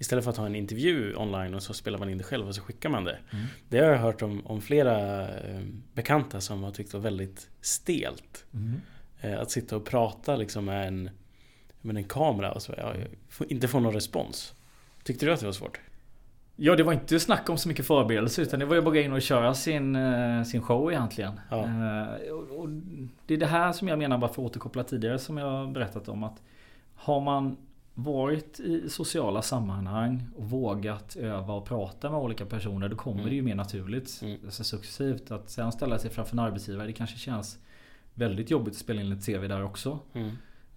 [0.00, 2.54] Istället för att ha en intervju online och så spelar man in det själv och
[2.54, 3.18] så skickar man det.
[3.30, 3.46] Mm.
[3.68, 5.62] Det har jag hört om, om flera eh,
[5.94, 8.44] bekanta som har tyckt var väldigt stelt.
[8.54, 8.80] Mm.
[9.20, 11.10] Eh, att sitta och prata liksom med en,
[11.80, 12.94] med en kamera och så, ja,
[13.48, 14.54] inte få någon respons.
[15.02, 15.80] Tyckte du att det var svårt?
[16.60, 19.12] Ja, det var inte snack om så mycket förberedelse utan det var ju bara in
[19.12, 21.40] och köra sin, eh, sin show egentligen.
[21.50, 21.56] Ja.
[22.58, 22.68] och
[23.26, 26.08] det är det här som jag menar, bara för att återkoppla tidigare, som jag berättat
[26.08, 26.24] om.
[26.24, 26.42] att
[26.94, 27.56] Har man
[27.94, 33.30] varit i sociala sammanhang och vågat öva och prata med olika personer då kommer mm.
[33.30, 34.38] det ju mer naturligt mm.
[34.44, 35.30] alltså successivt.
[35.30, 37.58] Att sen ställa sig framför en arbetsgivare det kanske känns
[38.14, 39.98] väldigt jobbigt att spela in ett CV där också.
[40.12, 40.30] Mm.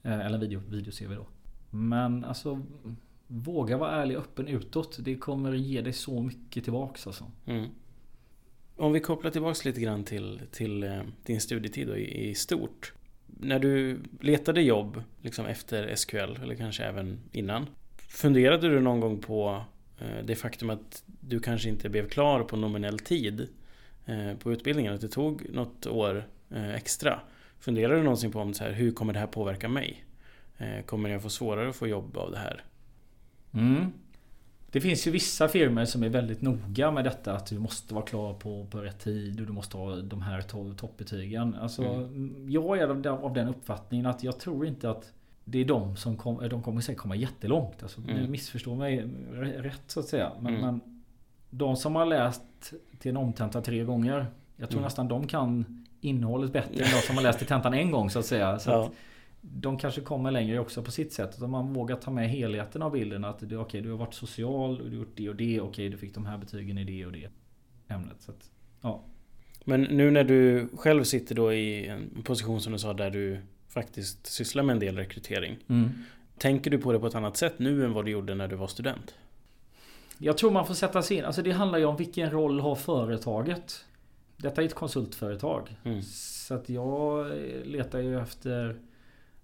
[0.04, 1.26] Eh, eller video, video-CV då.
[1.70, 2.62] Men alltså
[3.34, 4.98] Våga vara ärlig och öppen utåt.
[5.00, 7.32] Det kommer ge dig så mycket tillbaks alltså.
[7.46, 7.70] Mm.
[8.76, 12.94] Om vi kopplar tillbaks lite grann till, till eh, din studietid då, i, i stort
[13.26, 17.68] när du letade jobb liksom efter SQL, eller kanske även innan.
[17.98, 19.64] Funderade du någon gång på
[20.00, 23.48] eh, det faktum att du kanske inte blev klar på nominell tid
[24.06, 24.94] eh, på utbildningen?
[24.94, 26.28] Att det tog något år
[26.76, 27.20] extra?
[27.60, 30.06] Funderade du någonsin på om så här, hur kommer det här påverka mig?
[30.86, 32.64] Kommer jag få svårare att få jobb av det här?
[33.54, 33.92] Mm.
[34.72, 38.06] Det finns ju vissa firmor som är väldigt noga med detta att du måste vara
[38.06, 40.42] klar på, på rätt tid och du måste ha de här
[40.76, 41.56] toppbetygen.
[41.56, 42.46] Alltså, mm.
[42.50, 45.14] Jag är av den, av den uppfattningen att jag tror inte att
[45.46, 47.84] det är de som kom, de kommer säkert komma jättelångt.
[47.84, 48.32] Alltså, mm.
[48.32, 50.32] Missförstå mig rätt så att säga.
[50.40, 50.66] Men, mm.
[50.66, 51.02] men
[51.50, 54.26] de som har läst till en omtenta tre gånger.
[54.56, 54.84] Jag tror mm.
[54.84, 58.20] nästan de kan innehållet bättre än de som har läst till tentan en gång så
[58.20, 58.60] att säga.
[58.60, 58.86] Så ja.
[58.86, 58.92] att,
[59.42, 61.42] de kanske kommer längre också på sitt sätt.
[61.42, 63.26] Om man vågar ta med helheten av bilden.
[63.26, 65.62] Att du, okay, du har varit social, och du har gjort det och det.
[65.62, 67.30] Okej, okay, du fick de här betygen i det och det
[67.88, 68.16] ämnet.
[68.20, 68.52] Så att,
[68.82, 69.04] ja.
[69.66, 73.40] Men nu när du själv sitter då i en position som du sa där du
[73.68, 75.58] faktiskt sysslar med en del rekrytering.
[75.68, 75.90] Mm.
[76.38, 78.56] Tänker du på det på ett annat sätt nu än vad du gjorde när du
[78.56, 79.16] var student?
[80.18, 81.26] Jag tror man får sätta sig in.
[81.26, 83.86] Alltså det handlar ju om vilken roll har företaget.
[84.38, 85.76] Detta är ett konsultföretag.
[85.84, 86.02] Mm.
[86.02, 87.32] Så att jag
[87.64, 88.80] letar ju efter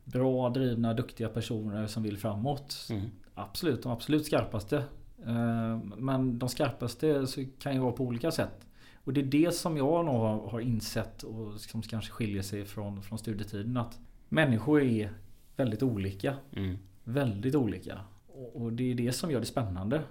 [0.07, 2.87] bra, drivna, duktiga personer som vill framåt.
[2.89, 3.09] Mm.
[3.33, 4.77] Absolut, de absolut skarpaste.
[5.25, 7.25] Eh, men de skarpaste
[7.59, 8.67] kan ju vara på olika sätt.
[8.95, 10.15] Och det är det som jag nog
[10.51, 13.77] har insett och som kanske skiljer sig från, från studietiden.
[13.77, 15.13] Att människor är
[15.55, 16.35] väldigt olika.
[16.55, 16.77] Mm.
[17.03, 17.99] Väldigt olika.
[18.53, 20.01] Och det är det som gör det spännande.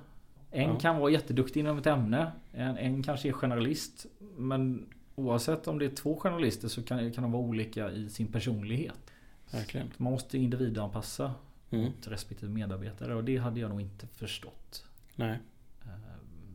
[0.51, 0.79] En ja.
[0.79, 2.33] kan vara jätteduktig inom ett ämne.
[2.53, 4.07] En, en kanske är generalist.
[4.37, 8.27] Men oavsett om det är två journalister så kan, kan de vara olika i sin
[8.27, 9.06] personlighet.
[9.51, 9.93] Verkligen.
[9.97, 11.35] Man måste individanpassa
[11.71, 11.93] mm.
[12.01, 14.85] till respektive medarbetare och det hade jag nog inte förstått.
[15.15, 15.39] Nej.
[15.83, 15.91] Eh,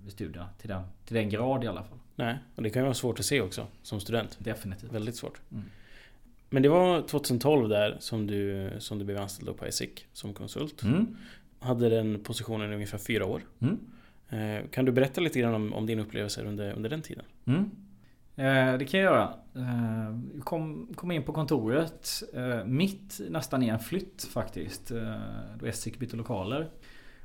[0.03, 1.97] vid studierna till den, till den grad i alla fall.
[2.15, 4.37] Nej, och det kan ju vara svårt att se också som student.
[4.39, 4.91] Definitivt.
[4.91, 5.41] Väldigt svårt.
[5.51, 5.63] Mm.
[6.49, 10.83] Men det var 2012 där som du, som du blev anställd på ESIC som konsult.
[10.83, 11.17] Mm.
[11.59, 13.41] Hade den positionen i ungefär fyra år.
[13.59, 13.79] Mm.
[14.29, 17.25] Eh, kan du berätta lite grann om, om din upplevelse under, under den tiden?
[17.45, 17.71] Mm.
[18.35, 19.33] Eh, det kan jag göra.
[19.55, 24.91] Eh, kom, kom in på kontoret eh, mitt nästan i en flytt faktiskt.
[25.59, 26.69] Då Essik bytte lokaler.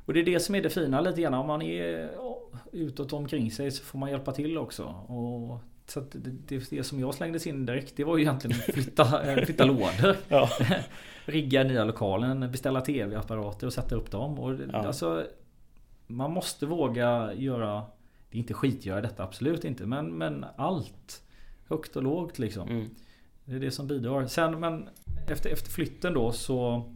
[0.04, 1.34] Och det är det som är det fina lite grann.
[1.34, 2.10] Om man är
[2.72, 4.84] utåt omkring sig så får man hjälpa till också.
[4.84, 9.36] Och så det, det, det, som jag slängdes in direkt det var ju egentligen flytta,
[9.44, 10.16] flytta lådor.
[10.28, 10.48] Ja.
[11.24, 14.38] Rigga nya lokalen, beställa tv-apparater och sätta upp dem.
[14.38, 14.86] Och ja.
[14.86, 15.26] alltså,
[16.06, 17.82] man måste våga göra
[18.30, 19.86] Det är inte skitgöra detta, absolut inte.
[19.86, 21.22] Men, men allt.
[21.68, 22.68] Högt och lågt liksom.
[22.68, 22.88] Mm.
[23.44, 24.26] Det är det som bidrar.
[24.26, 24.88] Sen men
[25.28, 26.90] efter, efter flytten då så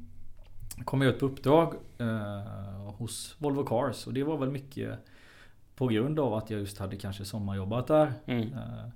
[0.84, 4.06] kom jag ut på uppdrag eh, hos Volvo Cars.
[4.06, 4.98] Och det var väl mycket
[5.74, 8.12] på grund av att jag just hade kanske sommarjobbat där.
[8.26, 8.52] Mm.
[8.52, 8.88] Eh,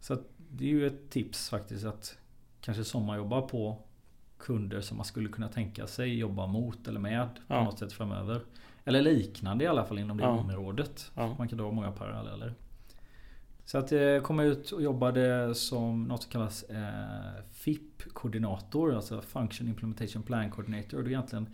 [0.00, 2.18] så det är ju ett tips faktiskt att
[2.60, 3.78] kanske sommarjobba på
[4.38, 7.64] kunder som man skulle kunna tänka sig jobba mot eller med på ja.
[7.64, 8.40] något sätt framöver.
[8.90, 10.30] Eller liknande i alla fall inom det ja.
[10.30, 11.10] området.
[11.14, 11.34] Ja.
[11.38, 12.54] Man kan dra många paralleller.
[13.64, 18.94] Så att jag kom ut och jobbade som något som kallas eh, FIP-koordinator.
[18.94, 20.98] Alltså Function Implementation Plan Coordinator.
[20.98, 21.46] Och det egentligen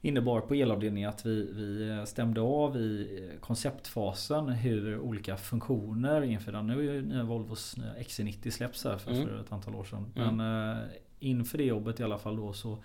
[0.00, 6.66] innebar på elavdelningen att vi, vi stämde av i konceptfasen hur olika funktioner inför den.
[6.66, 9.28] Nu är nya Volvos XC90 släpps här för, mm.
[9.28, 10.12] för ett antal år sedan.
[10.16, 10.36] Mm.
[10.36, 10.82] Men eh,
[11.18, 12.78] inför det jobbet i alla fall då så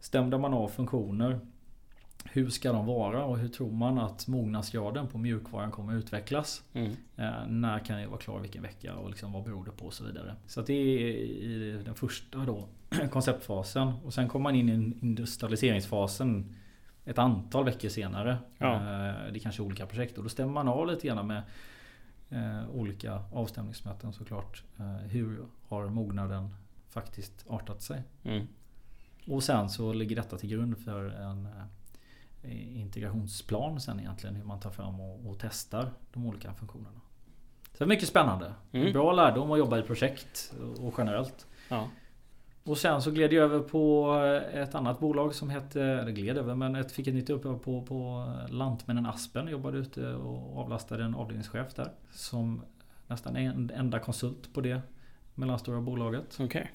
[0.00, 1.40] stämde man av funktioner.
[2.32, 6.62] Hur ska de vara och hur tror man att mognadsgraden på mjukvaran kommer att utvecklas?
[6.72, 6.92] Mm.
[7.16, 9.94] Eh, när kan det vara klar vilken vecka och liksom vad beror det på och
[9.94, 10.36] så vidare.
[10.46, 12.68] Så det är i den första då
[13.10, 13.92] konceptfasen.
[14.04, 16.54] Och sen kommer man in i industrialiseringsfasen
[17.04, 18.38] ett antal veckor senare.
[18.58, 18.74] Ja.
[18.74, 21.42] Eh, det är kanske olika projekt och då stämmer man av lite grann med
[22.28, 24.62] eh, olika avstämningsmöten såklart.
[24.78, 26.54] Eh, hur har mognaden
[26.88, 28.02] faktiskt artat sig?
[28.22, 28.46] Mm.
[29.26, 31.48] Och sen så ligger detta till grund för en
[32.52, 34.36] integrationsplan sen egentligen.
[34.36, 37.00] Hur man tar fram och, och testar de olika funktionerna.
[37.72, 38.52] Så det är mycket spännande.
[38.72, 38.92] Mm.
[38.92, 41.46] Bra lärdom att jobba i projekt och generellt.
[41.68, 41.88] Ja.
[42.64, 44.14] Och sen så gled jag över på
[44.52, 47.82] ett annat bolag som hette, eller gled över, men ett, fick ett nytt uppdrag på,
[47.82, 49.48] på Lantmännen Aspen.
[49.48, 51.90] Jobbade ute och avlastade en avdelningschef där.
[52.10, 52.62] Som
[53.06, 54.80] nästan en enda konsult på det
[55.34, 56.38] mellanstora bolaget.
[56.40, 56.70] Okej.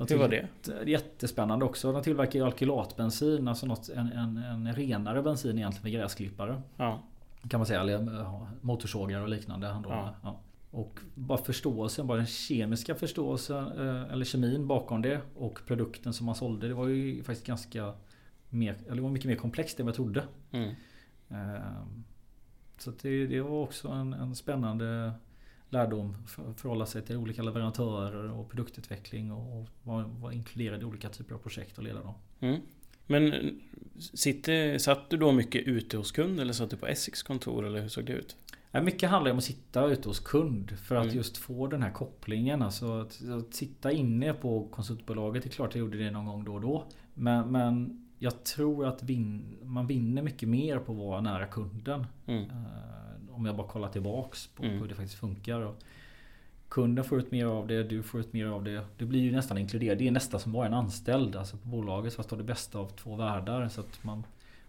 [0.00, 0.16] Okay.
[0.16, 0.90] Hur var det?
[0.90, 1.92] Jättespännande också.
[1.92, 6.62] De tillverkar ju alkylatbensin, alltså något, en, en, en renare bensin egentligen för gräsklippare.
[6.76, 7.02] Ja.
[7.48, 8.26] Kan man säga, eller
[8.60, 9.66] motorsågar och liknande.
[9.66, 10.14] Ja.
[10.22, 10.40] Ja.
[10.70, 16.26] Och bara förståelsen, bara den kemiska förståelsen eh, eller kemin bakom det och produkten som
[16.26, 16.68] man sålde.
[16.68, 17.94] Det var ju faktiskt ganska
[18.48, 20.24] mer, eller det var mycket mer komplext än vad jag trodde.
[20.50, 20.74] Mm.
[21.28, 22.04] Ehm,
[22.78, 25.12] så det, det, var också en, en spännande
[25.70, 26.16] lärdom.
[26.26, 31.34] För, förhålla sig till olika leverantörer och produktutveckling och vara var inkluderad i olika typer
[31.34, 32.14] av projekt och leda dem.
[32.40, 32.60] Mm.
[33.06, 33.50] Men
[33.98, 37.80] sitter, satt du då mycket ute hos kund eller satt du på Essex kontor eller
[37.80, 38.36] hur såg det ut?
[38.82, 41.16] Mycket handlar om att sitta ute hos kund för att mm.
[41.16, 42.62] just få den här kopplingen.
[42.62, 46.44] Alltså att, att, sitta inne på konsultbolaget, det är klart jag gjorde det någon gång
[46.44, 46.84] då och då.
[47.14, 52.06] Men, men jag tror att vin, man vinner mycket mer på att vara nära kunden.
[52.26, 52.46] Mm.
[53.38, 54.78] Om jag bara kollar tillbaks på mm.
[54.78, 55.60] hur det faktiskt funkar.
[55.60, 55.82] Och
[56.68, 58.84] kunden får ut mer av det, du får ut mer av det.
[58.96, 59.98] Du blir ju nästan inkluderad.
[59.98, 62.14] Det är nästan som att vara en anställd alltså på bolaget.
[62.14, 63.68] Fast har det bästa av två världar.
[63.68, 64.26] Så att man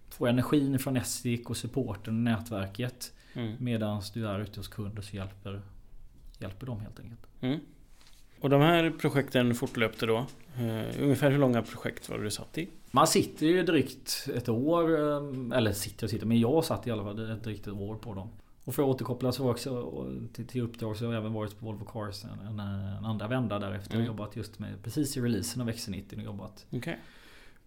[0.09, 3.13] får energin från Essik och supporten och nätverket.
[3.33, 3.55] Mm.
[3.59, 5.61] Medan du är ute hos kunder så hjälper,
[6.39, 7.21] hjälper de helt enkelt.
[7.41, 7.59] Mm.
[8.41, 10.25] Och de här projekten fortlöpte då?
[10.59, 12.69] Uh, ungefär hur långa projekt var det du satt i?
[12.91, 16.91] Man sitter ju drygt ett år, eh, eller sitter och sitter, men jag satt i
[16.91, 18.29] alla fall drygt ett år på dem.
[18.69, 21.65] Och för att återkoppla så också till, till uppdrag så har jag även varit på
[21.65, 23.95] Volvo Cars en, en, andra vända därefter.
[23.95, 24.01] Mm.
[24.01, 26.65] Och jobbat just med precis i releasen av XC90 och jobbat.
[26.71, 26.95] Okay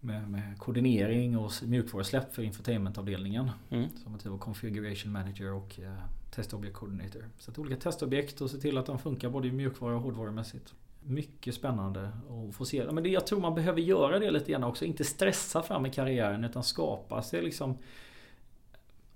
[0.05, 3.51] med, med koordinering och mjukvarusläpp för infotainmentavdelningen.
[3.71, 3.89] Mm.
[3.97, 5.95] Som ett configuration manager och uh,
[6.31, 7.29] test object coordinator.
[7.39, 10.75] Så att olika testobjekt och se till att de funkar både mjukvara och hårdvarumässigt.
[11.03, 12.09] Mycket spännande
[12.49, 12.93] att få se.
[12.93, 14.85] Men det, jag tror man behöver göra det lite grann också.
[14.85, 17.79] Inte stressa fram i karriären utan skapa sig liksom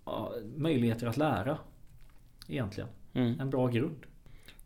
[0.04, 1.58] ja, möjligheter att lära.
[2.48, 2.88] Egentligen.
[3.12, 3.40] Mm.
[3.40, 4.06] En bra grund.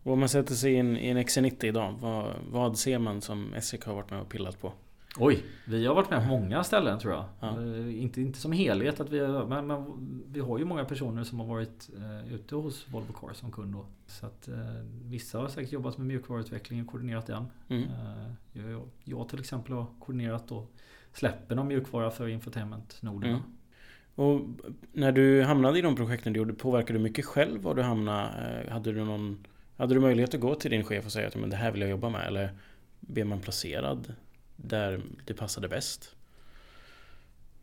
[0.02, 1.94] Och om man sätter sig in i en XC90 idag.
[2.00, 4.72] Vad, vad ser man som Essek har varit med och pillat på?
[5.16, 7.24] Oj, vi har varit med på många ställen tror jag.
[7.40, 7.62] Ja.
[7.62, 9.84] Eh, inte, inte som helhet att vi har, men, men,
[10.32, 13.72] vi har ju många personer som har varit eh, ute hos Volvo Cars som kund
[13.72, 13.86] då.
[14.06, 14.54] Så att eh,
[15.04, 17.46] vissa har säkert jobbat med mjukvaruutveckling och koordinerat den.
[17.68, 17.82] Mm.
[17.82, 20.66] Eh, jag, jag, till exempel har koordinerat då
[21.12, 23.36] släppen av mjukvara för infotainment-noderna.
[23.36, 23.42] Mm.
[24.20, 24.40] Och
[24.92, 28.62] när du hamnade i de projekten du gjorde, påverkade du mycket själv var du hamnade?
[28.66, 31.36] Eh, hade du någon hade du möjlighet att gå till din chef och säga att
[31.36, 32.26] men det här vill jag jobba med?
[32.26, 32.50] Eller
[33.00, 34.14] blev man placerad
[34.56, 36.16] där det passade bäst.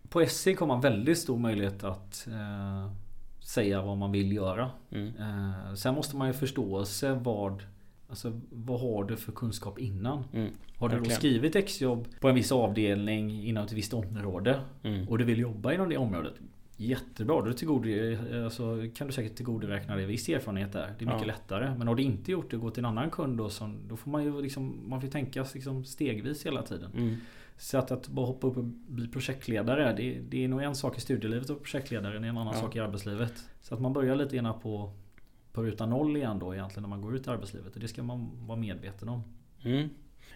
[0.09, 2.91] På SC har man väldigt stor möjlighet att eh,
[3.39, 4.71] säga vad man vill göra.
[4.91, 5.13] Mm.
[5.19, 7.63] Eh, sen måste man ju förstå sig vad
[8.09, 10.23] Alltså vad har du för kunskap innan?
[10.33, 10.51] Mm.
[10.77, 11.17] Har du då Verkligen.
[11.19, 15.07] skrivit exjobb på en viss avdelning inom ett visst område Mm.
[15.07, 16.33] och du vill jobba inom det området
[16.79, 17.49] Jättebra, då
[18.45, 20.93] alltså, kan du säkert tillgodoräkna dig viss erfarenhet där.
[20.99, 21.27] Det är mycket Ja.
[21.27, 21.75] lättare.
[21.77, 23.95] Men har du inte gjort det och gått till en annan kund då, som, då
[23.95, 26.91] får man ju liksom, man får tänka liksom stegvis hela tiden.
[26.95, 27.15] Mm.
[27.57, 30.97] Så att, att bara hoppa upp och bli projektledare det, det är nog en sak
[30.97, 32.61] i studielivet och projektledare, det är en annan Ja.
[32.61, 33.33] sak i arbetslivet.
[33.61, 34.91] Så att man börjar lite grann på
[35.63, 37.73] ruta noll igen då egentligen när man går ut i arbetslivet.
[37.73, 39.23] Och det ska man vara medveten om.
[39.63, 39.81] Mm.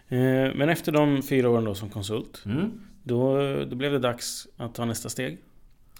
[0.08, 2.80] Eh, Men efter de fyra åren då som konsult Mm.
[3.02, 5.38] då, då blev det dags att ta nästa steg.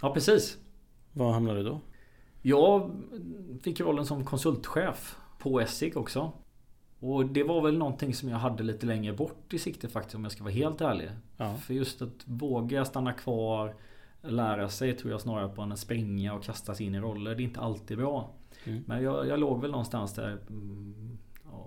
[0.03, 0.59] Ja precis.
[1.13, 1.81] Var hamnade du då?
[2.43, 2.91] Jag
[3.63, 6.33] fick rollen som konsultchef på Essig också.
[7.01, 10.23] Och det var väl någonting som jag hade lite längre bort i sikte faktiskt om
[10.23, 11.11] jag ska vara helt ärlig.
[11.37, 11.55] Ja.
[11.57, 13.75] För just att våga stanna kvar,
[14.23, 17.35] lära sig tror jag snarare på än att springa och kasta sig in i roller.
[17.35, 18.31] Det är inte alltid bra.
[18.65, 18.85] Mm.
[18.87, 21.19] Men jag, jag låg väl någonstans där mm,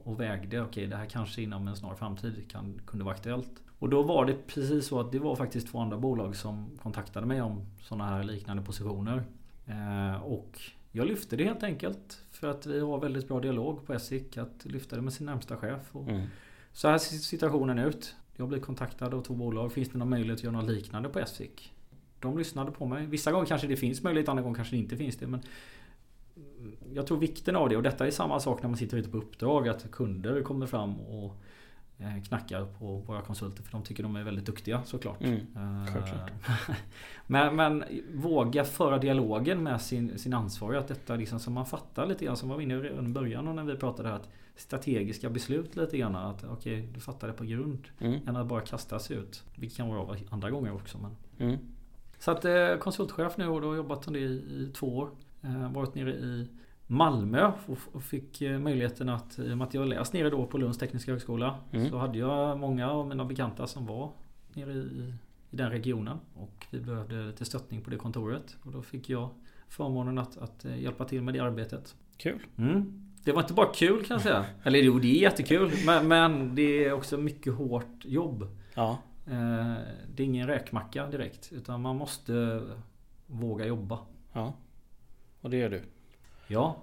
[0.04, 0.62] och vägde.
[0.62, 3.62] Okej, det här kanske inom en snar framtid kan, kunde vara aktuellt.
[3.80, 7.26] Och då var det precis så att det var faktiskt två andra bolag som kontaktade
[7.26, 9.24] mig om sådana här liknande positioner.
[9.66, 10.60] Eh, och
[10.92, 12.22] jag lyfte det helt enkelt.
[12.32, 14.38] För att vi har väldigt bra dialog på Essik.
[14.38, 15.96] Att lyfta det med sin närmsta chef.
[15.96, 16.28] Och Mm.
[16.74, 18.16] Så här ser situationen ut.
[18.36, 19.72] Jag blev kontaktad av två bolag.
[19.74, 21.74] Finns det någon möjlighet att göra något liknande på Essik?
[22.20, 23.06] De lyssnade på mig.
[23.06, 25.28] Vissa gånger kanske det finns möjlighet, andra gånger kanske det inte finns det.
[25.28, 25.42] Men
[26.94, 29.18] jag tror vikten av det och detta är samma sak när man sitter ute på
[29.18, 29.68] uppdrag.
[29.68, 31.36] Att kunder kommer fram och
[31.98, 33.64] eh, knackar på våra konsulter.
[33.64, 35.22] För de tycker de är väldigt duktiga såklart.
[35.22, 35.40] Mm.
[35.56, 36.26] Eh,
[37.28, 40.78] men, men våga föra dialogen med sin, sin ansvarig.
[40.78, 43.56] Att detta liksom som man fattar lite grann som var inne redan i början och
[43.56, 44.16] när vi pratade här.
[44.16, 46.16] Att strategiska beslut lite grann.
[46.16, 47.88] Att okej, du fattar det på grund.
[48.00, 48.28] Mm.
[48.28, 49.44] Än att bara kasta sig ut.
[49.56, 50.98] Vilket kan vara andra gånger också.
[50.98, 51.16] Men.
[51.48, 51.60] Mm.
[52.20, 55.10] Så att eh, konsultchef nu och då har jobbat om det i, i två år.
[55.46, 56.48] Eh, varit nere i
[56.88, 57.52] Malmö
[57.92, 60.78] och, fick eh, möjligheten att, i och med att jag läst nere då på Lunds
[60.78, 61.56] tekniska högskola.
[61.72, 61.90] Mm.
[61.90, 64.12] Så hade jag många av mina bekanta som var
[64.54, 65.14] nere i,
[65.52, 66.18] i den regionen.
[66.34, 68.58] Och vi behövde lite stöttning på det kontoret.
[68.64, 69.30] Och då fick jag
[69.70, 71.96] förmånen att, att eh, hjälpa till med det arbetet.
[72.18, 72.40] Kul.
[72.58, 73.02] Mm.
[73.24, 74.46] Det var inte bara kul kan jag säga.
[74.64, 75.72] Eller jo, det är jättekul.
[75.86, 78.48] Men, men det är också mycket hårt jobb.
[78.74, 78.98] Ja.
[80.16, 81.54] Det är ingen räkmacka direkt.
[81.54, 82.62] Utan man måste
[83.28, 84.00] våga jobba.
[84.34, 84.54] Ja.
[85.46, 85.82] Och det gör du.
[86.48, 86.76] Ja.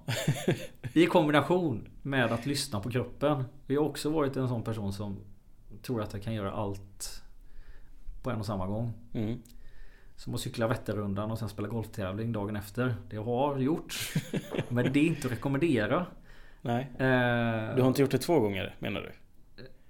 [0.92, 3.44] I kombination med att lyssna på kroppen.
[3.66, 5.16] Jag har också varit en sån person som
[5.82, 7.22] tror att jag kan göra allt
[8.22, 8.92] på en och samma gång.
[9.12, 9.38] Mm.
[10.16, 12.94] Som att cykla Vätternrundan och sen spela golftävling dagen efter.
[13.10, 13.94] Det har gjort.
[14.68, 16.06] Men det är inte att rekommendera.
[16.60, 16.82] Nej.
[16.98, 19.12] Eh, Du har inte gjort det två gånger menar du?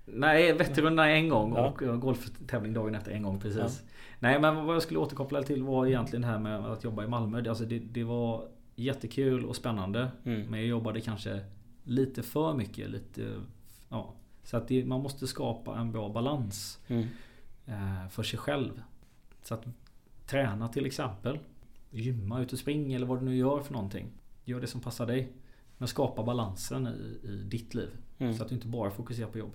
[0.05, 1.69] Nej, Vätternrundan en gång Ja.
[1.69, 3.83] och eh, golftävling dagen efter en gång precis.
[4.19, 7.09] Nej men vad jag skulle återkoppla till var egentligen det här med att jobba i
[7.09, 7.49] Malmö.
[7.49, 8.49] Alltså det, det var
[8.83, 10.11] jättekul och spännande.
[10.25, 10.43] Mm.
[10.51, 11.41] Men jag jobbade kanske
[11.85, 12.91] lite för mycket.
[12.91, 13.41] Lite,
[13.89, 14.15] ja.
[14.45, 17.07] Så att det, man måste skapa en bra balans Mm.
[17.67, 18.83] eh, för sig själv.
[19.43, 19.65] Så att
[20.27, 21.39] träna till exempel.
[21.91, 24.07] Gymma, ut och springa eller vad du nu gör för någonting.
[24.45, 25.33] Gör det som passar dig.
[25.79, 27.91] Men skapa balansen i, i ditt liv.
[28.19, 28.35] Mm.
[28.35, 29.53] Så att du inte bara fokuserar på jobb.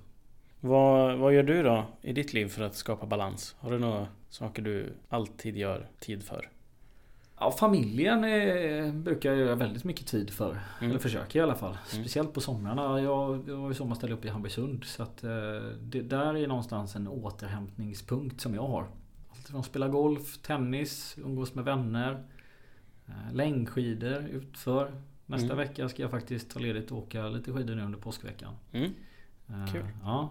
[0.59, 3.55] Vad, vad gör du då i ditt liv för att skapa balans?
[3.59, 6.49] Har du några saker du alltid gör tid för?
[7.39, 10.49] Ja, familjen eh, brukar jag göra väldigt mycket tid för.
[10.79, 10.89] Mm.
[10.89, 11.77] Eller försöker i alla fall.
[11.87, 13.01] Speciellt på somrarna.
[13.01, 14.83] Jag, jag har ju sommarställe uppe i Hamburgsund.
[14.85, 15.29] Så att eh,
[15.81, 18.87] det där är någonstans en återhämtningspunkt som jag har.
[19.29, 22.23] Allt från spela golf, tennis, umgås med vänner.
[23.07, 24.91] Eh, längdskidor utför.
[25.25, 25.57] Nästa Mm.
[25.57, 28.53] vecka ska jag faktiskt ta ledigt och åka lite skidor nu under påskveckan.
[28.71, 28.91] Mm.
[29.49, 29.85] Eh, Kul.
[30.03, 30.29] Ja.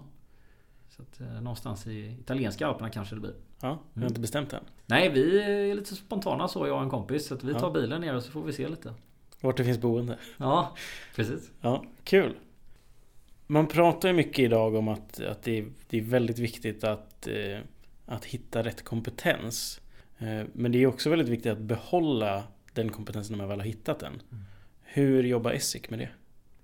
[0.89, 3.35] Så att, någonstans i italienska alperna kanske det blir.
[3.61, 4.09] Ja, jag har Mm.
[4.09, 4.61] inte bestämt än.
[4.87, 7.27] Nej, vi är lite spontana så jag och en kompis.
[7.27, 7.59] Så att vi Ja.
[7.61, 8.95] tar bilen ner och så får vi se lite.
[9.41, 10.19] Vart det finns boende.
[10.37, 10.77] Ja,
[11.17, 11.51] precis.
[11.61, 12.37] Ja, kul.
[13.47, 17.27] Man pratar ju mycket idag om att, att det, är, det är väldigt viktigt att,
[17.27, 17.59] eh,
[18.07, 19.81] att hitta rätt kompetens.
[20.19, 23.67] Eh, men det är också väldigt viktigt att behålla den kompetensen när man väl har
[23.67, 24.23] hittat den.
[24.83, 26.09] Hur jobbar Essik med det?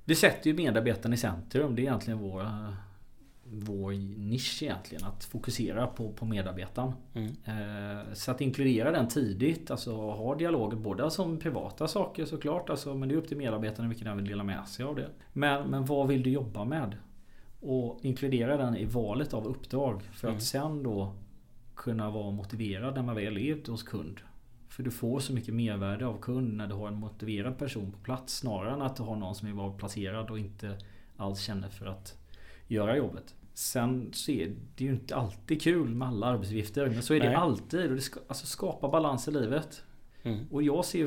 [0.05, 1.75] Vi sätter ju medarbetaren i centrum.
[1.75, 2.47] Det är egentligen vår,
[3.53, 5.05] vår nisch egentligen.
[5.05, 6.93] Att fokusera på, på medarbetaren.
[7.15, 7.27] Mm.
[7.45, 9.71] Eh, så att inkludera den tidigt.
[9.71, 12.71] Alltså ha dialoger både som privata saker såklart.
[12.71, 15.09] Alltså, men det är upp till medarbetaren vilken den vill dela med sig av det.
[15.33, 16.97] Men, men vad vill du jobba med?
[17.61, 20.03] Och inkludera den i valet av uppdrag.
[20.03, 20.37] För Mm.
[20.37, 21.13] att sen då
[21.75, 24.21] kunna vara motiverad när man väl är ute hos kund.
[24.69, 27.99] För du får så mycket mervärde av kund när du har en motiverad person på
[27.99, 28.37] plats.
[28.37, 30.79] Snarare än att du har någon som är bara placerad och inte
[31.17, 32.19] alls känner för att
[32.69, 33.35] göra jobbet.
[33.55, 36.87] Sen så är det ju inte alltid kul med alla arbetsuppgifter.
[36.87, 37.35] Men så är det Nej.
[37.35, 37.91] alltid.
[37.91, 39.83] Och det ska, alltså skapa balans i livet.
[40.23, 40.47] Mm.
[40.51, 41.07] Och jag ser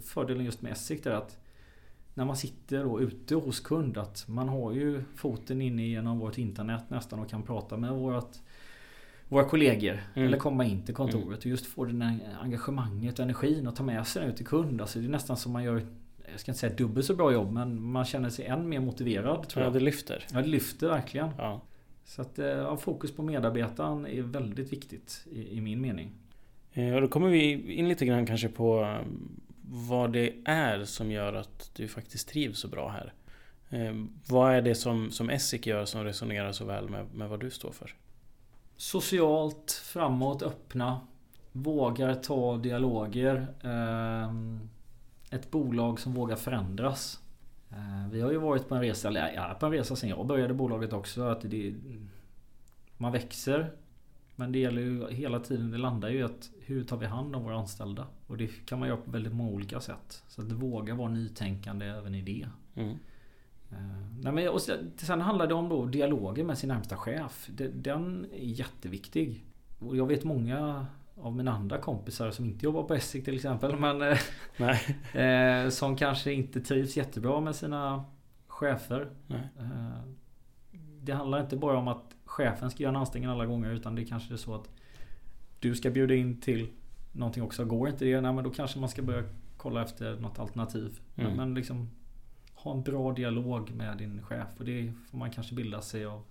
[0.00, 1.38] fördelen just med Essig där att
[2.14, 6.38] när man sitter då ute hos kund att man har ju foten inne genom vårt
[6.38, 8.42] internet nästan och kan prata med vårat,
[9.28, 10.00] våra kollegor.
[10.14, 10.28] Mm.
[10.28, 11.38] Eller komma in till kontoret mm.
[11.38, 14.46] och just få det där engagemanget och energin och ta med sig den ut till
[14.46, 14.80] kund.
[14.80, 15.86] Alltså det är nästan som man gör
[16.30, 19.48] jag ska inte säga dubbelt så bra jobb men man känner sig än mer motiverad.
[19.48, 19.70] Tror jag.
[19.70, 20.26] Ja, det lyfter.
[20.32, 21.30] Ja, det lyfter verkligen.
[21.38, 21.60] Ja.
[22.04, 26.12] Så att ja, fokus på medarbetaren är väldigt viktigt i, i min mening.
[26.72, 28.98] Eh, och då kommer vi in lite grann kanske på
[29.70, 33.12] vad det är som gör att du faktiskt trivs så bra här.
[33.70, 33.94] Eh,
[34.28, 37.50] vad är det som, som Essik gör som resonerar så väl med, med vad du
[37.50, 37.94] står för?
[38.76, 41.00] Socialt, framåt, öppna.
[41.52, 43.46] Vågar ta dialoger.
[43.62, 44.34] Eh,
[45.30, 47.20] ett bolag som vågar förändras.
[47.74, 50.26] Eh, vi har ju varit på en resa, eller är på en resa sen jag
[50.26, 51.22] började bolaget också.
[51.22, 51.74] Att det,
[52.96, 53.72] man växer.
[54.36, 57.36] Men det gäller ju hela tiden, det landar ju i att hur tar vi hand
[57.36, 58.06] om våra anställda?
[58.26, 60.22] Och det kan man göra på väldigt många olika sätt.
[60.28, 62.48] Så att våga vara nytänkande även i det.
[62.74, 62.90] Mm.
[63.72, 67.48] Uh, nej men, och sen, sen handlar det om då dialogen med sin närmsta chef.
[67.72, 69.44] Den är jätteviktig.
[69.78, 70.86] Och jag vet många
[71.16, 73.76] av mina andra kompisar som inte jobbar på Essig till exempel.
[73.76, 74.02] Men
[75.12, 78.04] eh, som kanske inte trivs jättebra med sina
[78.46, 79.10] chefer.
[79.28, 80.02] Eh,
[81.02, 84.04] det handlar inte bara om att chefen ska göra en anställning alla gånger utan det
[84.04, 84.70] kanske är så att
[85.60, 86.68] du ska bjuda in till
[87.12, 87.64] någonting också.
[87.64, 89.24] Går inte det, nej, men då kanske man ska börja
[89.56, 91.00] kolla efter något alternativ.
[91.16, 91.28] Mm.
[91.28, 91.90] Men, men liksom
[92.54, 96.22] ha en bra dialog med din chef och det får man kanske bilda sig av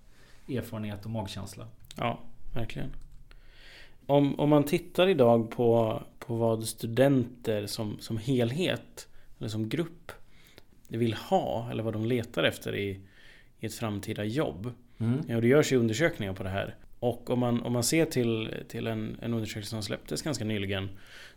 [0.48, 1.66] erfarenhet och magkänsla.
[1.96, 2.18] Ja,
[2.52, 2.90] verkligen.
[4.06, 10.12] Om, om man tittar idag på, på vad studenter som, som helhet eller som grupp
[10.88, 13.00] vill ha eller vad de letar efter i,
[13.60, 14.70] i ett framtida jobb.
[14.98, 15.20] Mm.
[15.28, 16.76] Ja, det görs ju undersökningar på det här.
[16.98, 20.88] Och om man, om man ser till, till en, en undersökning som släpptes ganska nyligen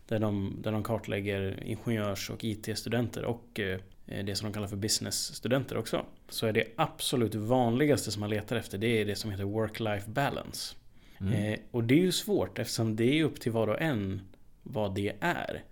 [0.08, 4.76] där de, där de kartlägger ingenjörs och IT-studenter och eh, det som de kallar för
[4.76, 6.06] business-studenter också.
[6.30, 10.10] Så är det absolut vanligaste som man letar efter det är det som heter work-life
[10.10, 10.76] balance.
[11.20, 11.34] Mm.
[11.34, 14.22] Eh, och det är ju svårt eftersom det är upp till var och en
[14.64, 15.64] vad det är.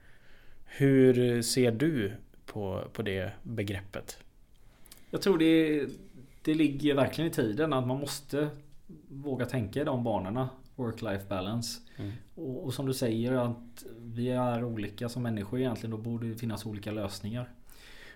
[0.65, 2.13] Hur ser du
[2.45, 4.19] på, på det begreppet?
[5.09, 5.85] Jag tror det,
[6.41, 8.49] det ligger verkligen i tiden att man måste
[9.09, 10.49] våga tänka i de banorna.
[10.75, 11.79] Work-life balance.
[11.97, 12.11] Mm.
[12.35, 15.91] Och, och, som du säger att vi är olika som människor egentligen.
[15.91, 17.49] Då borde det finnas olika lösningar.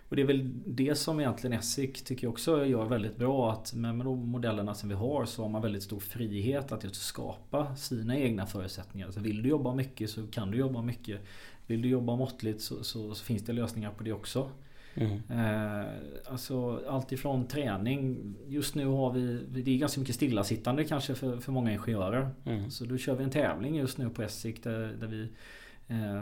[0.09, 3.51] Och det är väl det som egentligen Essik tycker jag också gör väldigt bra.
[3.51, 7.01] Att med, de modellerna som vi har så har man väldigt stor frihet att just
[7.01, 9.11] skapa sina egna förutsättningar.
[9.11, 11.21] Så vill du jobba mycket så kan du jobba mycket.
[11.67, 14.49] Vill du jobba måttligt så, så, så finns det lösningar på det också.
[14.93, 15.21] Mm.
[15.29, 15.87] Eh,
[16.25, 18.33] alltså allt ifrån träning.
[18.47, 22.29] Just nu har vi, det är ganska mycket stillasittande kanske för, för många ingenjörer.
[22.45, 22.71] Mm.
[22.71, 25.29] Så då kör vi en tävling just nu på Essik där, där vi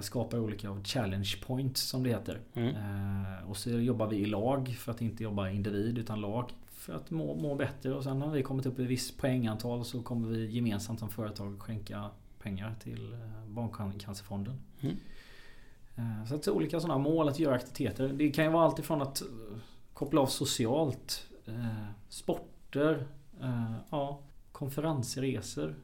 [0.01, 2.41] skapar olika challenge points som det heter.
[2.53, 2.75] Mm.
[2.75, 6.51] Eh, och så jobbar vi i lag för att inte jobba individ utan lag.
[6.67, 9.85] För att må, må bättre och sen har vi kommit upp i ett visst poängantal
[9.85, 12.09] så kommer vi gemensamt som företag skänka
[12.39, 14.59] pengar till eh, Barncancerfonden.
[14.81, 14.97] Mm.
[15.95, 18.07] Eh, så att olika sådana mål att göra aktiviteter.
[18.07, 19.27] Det kan ju vara allt ifrån att eh,
[19.93, 23.07] koppla av socialt, eh, sporter,
[23.89, 24.19] ja,
[24.51, 25.75] konferenser, resor.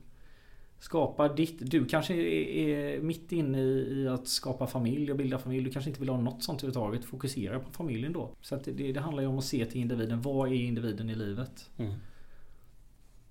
[0.84, 1.72] Skapa ditt...
[1.72, 5.64] Du kanske är mitt inne i att skapa familj och bilda familj.
[5.64, 7.06] Du kanske inte vill ha något sånt överhuvudtaget.
[7.06, 8.36] Fokusera på familjen då.
[8.42, 10.22] Så det, det handlar ju om att se till individen.
[10.22, 11.70] Vad är individen i livet?
[11.78, 11.94] Mm.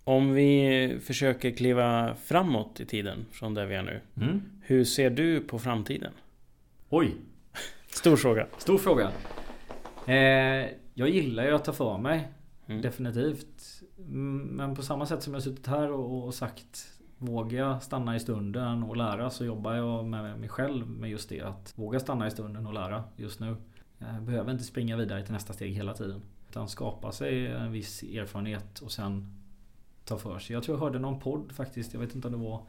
[0.05, 4.01] Om vi försöker kliva framåt i tiden från där vi är nu.
[4.17, 4.43] Mm.
[4.61, 6.13] Hur ser du på framtiden?
[6.89, 7.15] Oj!
[7.87, 8.47] Stor fråga.
[8.59, 9.13] Stor fråga.
[10.07, 12.29] Eh, jag gillar ju att ta för mig.
[12.67, 12.83] Mm.
[12.83, 13.83] Definitivt.
[14.07, 16.93] Men på samma sätt som jag suttit här och, och sagt
[17.23, 21.29] Vågar jag stanna i stunden och lära så jobbar jag med mig själv med just
[21.29, 21.41] det.
[21.41, 23.57] Att våga stanna i stunden och lära just nu.
[23.99, 26.23] Jag behöver inte springa vidare till nästa steg hela tiden.
[26.51, 29.43] Utan skapa sig en viss erfarenhet och sen
[30.05, 30.55] ta för sig.
[30.55, 31.93] Jag tror jag hörde någon podd faktiskt.
[31.93, 32.63] Jag vet inte om det var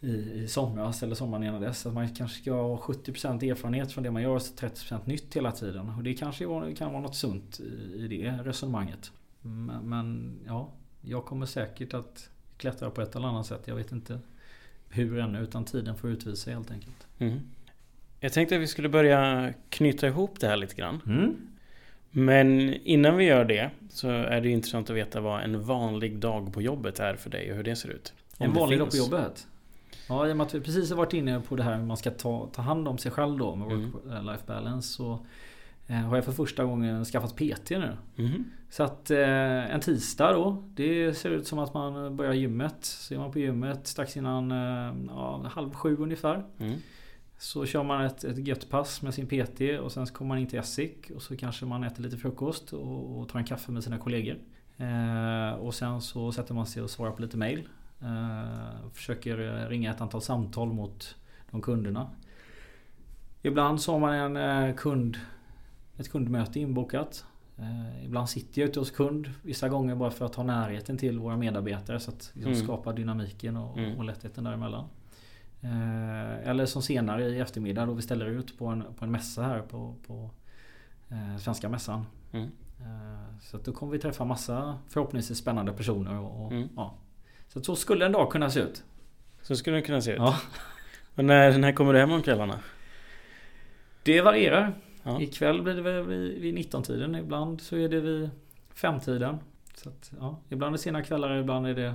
[0.00, 1.86] i, i somras eller sommaren innan dess.
[1.86, 5.52] Att man kanske ska ha 70% erfarenhet från det man gör och 30% nytt hela
[5.52, 5.88] tiden.
[5.88, 9.12] Och det kanske kan vara något sunt i, i det resonemanget.
[9.40, 13.62] Men, men, ja, jag kommer säkert att klättra på ett eller annat sätt.
[13.64, 14.18] Jag vet inte
[14.88, 17.06] hur ännu utan tiden får utvisa helt enkelt.
[17.18, 17.40] Mm.
[18.20, 21.00] Jag tänkte att vi skulle börja knyta ihop det här lite grann.
[21.06, 21.36] Mm.
[22.10, 26.52] Men innan vi gör det så är det intressant att veta vad en vanlig dag
[26.52, 28.12] på jobbet är för dig och hur det ser ut.
[28.38, 29.46] en vanlig dag på jobbet?
[30.08, 31.96] Ja, i och med att vi precis har varit inne på det här hur man
[31.96, 33.92] ska ta, ta hand om sig själv då med mm.
[33.92, 34.92] work-life balance.
[34.92, 35.18] Så eh,
[35.88, 37.96] har jag för första gången skaffat PT nu.
[38.16, 38.44] Mm.
[38.70, 40.64] Så att eh, en tisdag då.
[40.74, 42.76] Det ser ut som att man börjar gymmet.
[42.80, 46.44] Så är man på gymmet strax innan eh, ja, halv sju ungefär.
[46.58, 46.78] Mm.
[47.38, 50.38] Så kör man ett, ett gött pass med sin PT och sen så kommer man
[50.38, 53.72] in till Essik och så kanske man äter lite frukost och, och tar en kaffe
[53.72, 54.36] med sina kollegor.
[54.76, 57.68] Eh, och sen så sätter man sig och svarar på lite mail.
[58.00, 61.16] Eh, försöker ringa ett antal samtal mot
[61.50, 62.10] de kunderna.
[63.42, 65.16] Ibland så har man en eh, kund,
[65.98, 67.24] ett kundmöte inbokat.
[67.58, 71.18] Eh, ibland sitter jag ute hos kund vissa gånger bara för att ha närheten till
[71.18, 72.64] våra medarbetare så att liksom, Mm.
[72.64, 73.98] skapa dynamiken och, Mm.
[73.98, 74.84] och lättheten däremellan.
[75.60, 79.42] Eh, eller som senare i eftermiddag då vi ställer ut på en, på en mässa
[79.42, 80.30] här på, på
[81.08, 82.06] eh, Svenska mässan.
[82.32, 82.50] Mm.
[82.80, 86.14] Eh, så att då kommer vi träffa massa förhoppningsvis spännande personer.
[86.18, 86.68] Och, och, Mm.
[86.76, 86.94] ja.
[87.48, 88.84] Så så skulle en dag kunna se ut.
[89.42, 90.18] Så skulle det kunna se ut.
[90.18, 90.36] Ja.
[91.14, 92.60] Och när, när kommer du hem om kvällarna?
[94.02, 94.74] Det varierar.
[95.08, 95.20] Ja.
[95.22, 97.14] Ikväll blir det väl vid, vid 19-tiden.
[97.14, 98.30] Ibland så är det vid
[98.74, 99.38] 5-tiden.
[99.74, 101.94] Så att, ja, ibland är det sena kvällar, ibland är det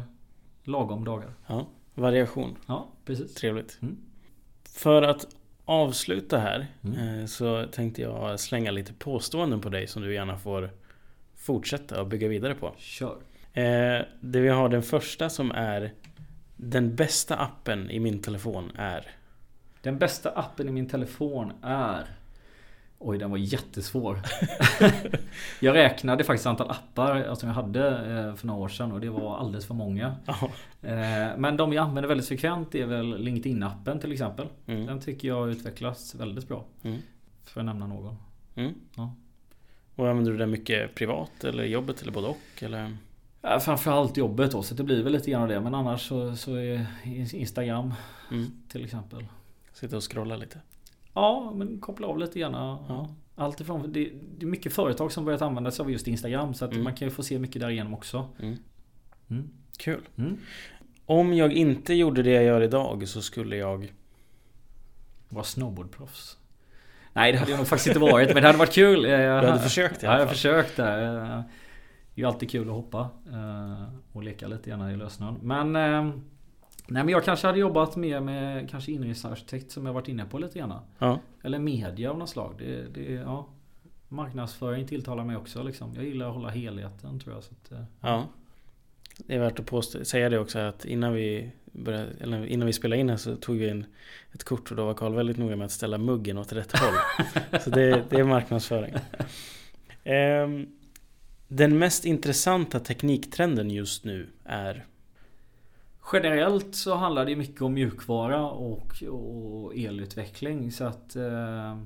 [0.63, 1.33] lagom dagar.
[1.47, 1.67] ja.
[1.95, 2.55] Variation.
[2.65, 3.33] Ja, precis.
[3.33, 3.77] Trevligt.
[3.81, 3.97] Mm.
[4.63, 5.27] För att
[5.65, 7.19] avsluta här Mm.
[7.19, 10.69] eh, så tänkte jag slänga lite påståenden på dig som du gärna får
[11.35, 12.73] fortsätta och bygga vidare på.
[12.77, 13.15] Kör.
[13.53, 15.93] Eh, det vi har den första som är
[16.55, 19.07] Den bästa appen i min telefon är
[19.81, 22.05] Den bästa appen i min telefon är...
[23.05, 24.19] Oj, den var jättesvår.
[25.59, 29.09] jag räknade faktiskt antal appar som jag hade eh, för några år sedan och det
[29.09, 30.15] var alldeles för många.
[30.25, 30.35] Ja.
[30.89, 34.47] Eh, Men de jag använder väldigt frekvent är väl LinkedIn-appen till exempel.
[34.67, 34.85] Mm.
[34.85, 36.65] Den tycker jag har utvecklats väldigt bra.
[36.83, 36.99] Mm.
[37.45, 38.15] För att nämna någon.
[38.55, 38.73] Mm.
[38.95, 39.13] Ja.
[39.95, 42.37] Och använder du den mycket privat eller jobbet eller både och?
[42.63, 42.97] Eller?
[43.41, 45.59] Ja, Framförallt jobbet då, så det blir väl lite grann av det.
[45.61, 46.85] Men annars så, så är
[47.33, 47.93] Instagram
[48.31, 48.51] Mm.
[48.69, 49.25] till exempel.
[49.73, 50.59] Sitta och scrolla lite?
[51.13, 52.53] Ja, men koppla av lite grann.
[52.53, 52.85] Ja.
[52.87, 53.09] Ja.
[53.35, 56.53] Allt ifrån, det, det är mycket företag som börjat använda sig av just Instagram.
[56.53, 56.83] Så att Mm.
[56.83, 58.27] man kan ju få se mycket därigenom också.
[58.39, 58.57] Mm.
[59.29, 59.49] Mm.
[59.77, 60.01] Kul!
[60.17, 60.37] Mm.
[61.05, 63.93] Om jag inte gjorde det jag gör idag så skulle jag
[65.29, 66.37] Var snowboardproffs.
[67.13, 69.01] Nej det hade jag nog faktiskt inte varit men det hade varit kul.
[69.01, 70.35] Du hade försökt i Ja, alla jag fall.
[70.35, 70.83] försökt det.
[71.03, 71.13] Eh,
[72.15, 73.09] Det är ju alltid kul att hoppa.
[73.31, 75.35] eh, Och leka lite grann i lössnön.
[75.41, 76.13] Men eh,
[76.87, 80.37] Nej men jag kanske hade jobbat mer med kanske inredningsarkitekt som jag varit inne på
[80.37, 80.73] lite grann.
[80.99, 82.55] Ja, Eller media av något slag.
[82.57, 83.47] Det, det, ja,
[84.07, 85.63] marknadsföring tilltalar mig också.
[85.63, 85.93] Liksom.
[85.95, 87.43] Jag gillar att hålla helheten tror jag.
[87.43, 88.27] Så att, eh, ja.
[89.17, 92.73] Det är värt att påstå, säga det också att innan vi började, eller innan vi
[92.73, 93.85] spelade in här så tog vi in
[94.31, 96.93] ett kort och då var Karl väldigt noga med att ställa muggen åt rätt håll.
[97.61, 98.93] så det, det är marknadsföring.
[100.03, 100.67] Ehm,
[101.47, 104.85] den mest intressanta tekniktrenden just nu är
[106.11, 110.71] Generellt så handlar det mycket om mjukvara och, och elutveckling.
[110.71, 111.77] Så att eh,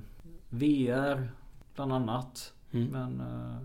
[0.48, 1.30] VR
[1.74, 2.52] bland annat.
[2.72, 3.62] mm, Men eh,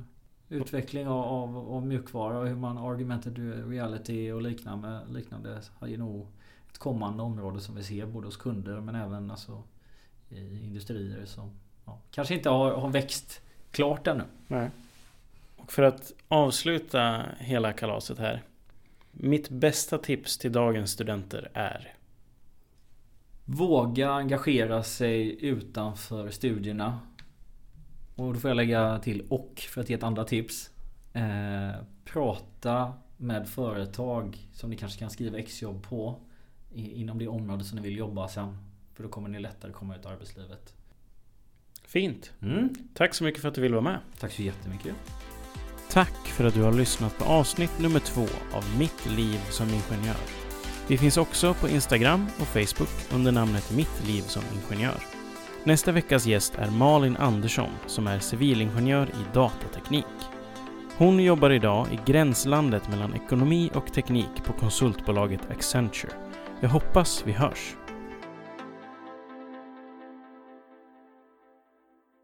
[0.49, 3.38] utveckling av, av, av mjukvara och hur man augmented
[3.70, 6.28] reality och liknande, liknande är nog
[6.72, 9.64] ett kommande område som vi ser både hos kunder men även alltså,
[10.30, 11.51] i industrier som
[11.86, 13.41] ja, kanske inte har, har växt
[13.72, 14.24] klart ännu.
[14.47, 14.70] Nej.
[15.56, 18.41] Och för att avsluta hela kalaset här.
[19.16, 21.93] Mitt bästa tips till dagens studenter är
[23.45, 26.99] Våga engagera sig utanför studierna.
[28.16, 30.70] Och då får jag lägga till och för att ge ett andra tips.
[31.14, 36.20] Eh, prata med företag som ni kanske kan skriva exjobb på.
[36.74, 38.57] Inom det område som ni vill jobba sen.
[38.93, 40.74] För då kommer ni lättare komma ut i arbetslivet.
[41.84, 42.32] Fint!
[42.41, 42.70] Mm.
[42.93, 43.99] Tack så mycket för att du ville vara med.
[44.20, 44.95] Tack så jättemycket.
[45.94, 50.16] Tack för att du har lyssnat på avsnitt nummer två av Mitt liv som ingenjör.
[50.88, 54.98] Vi finns också på Instagram och Facebook under namnet Mitt liv som ingenjör.
[55.64, 60.06] Nästa veckas gäst är Malin Andersson som är civilingenjör i datateknik.
[60.98, 66.14] Hon jobbar idag i gränslandet mellan ekonomi och teknik på konsultbolaget Accenture.
[66.60, 67.76] Jag hoppas vi hörs.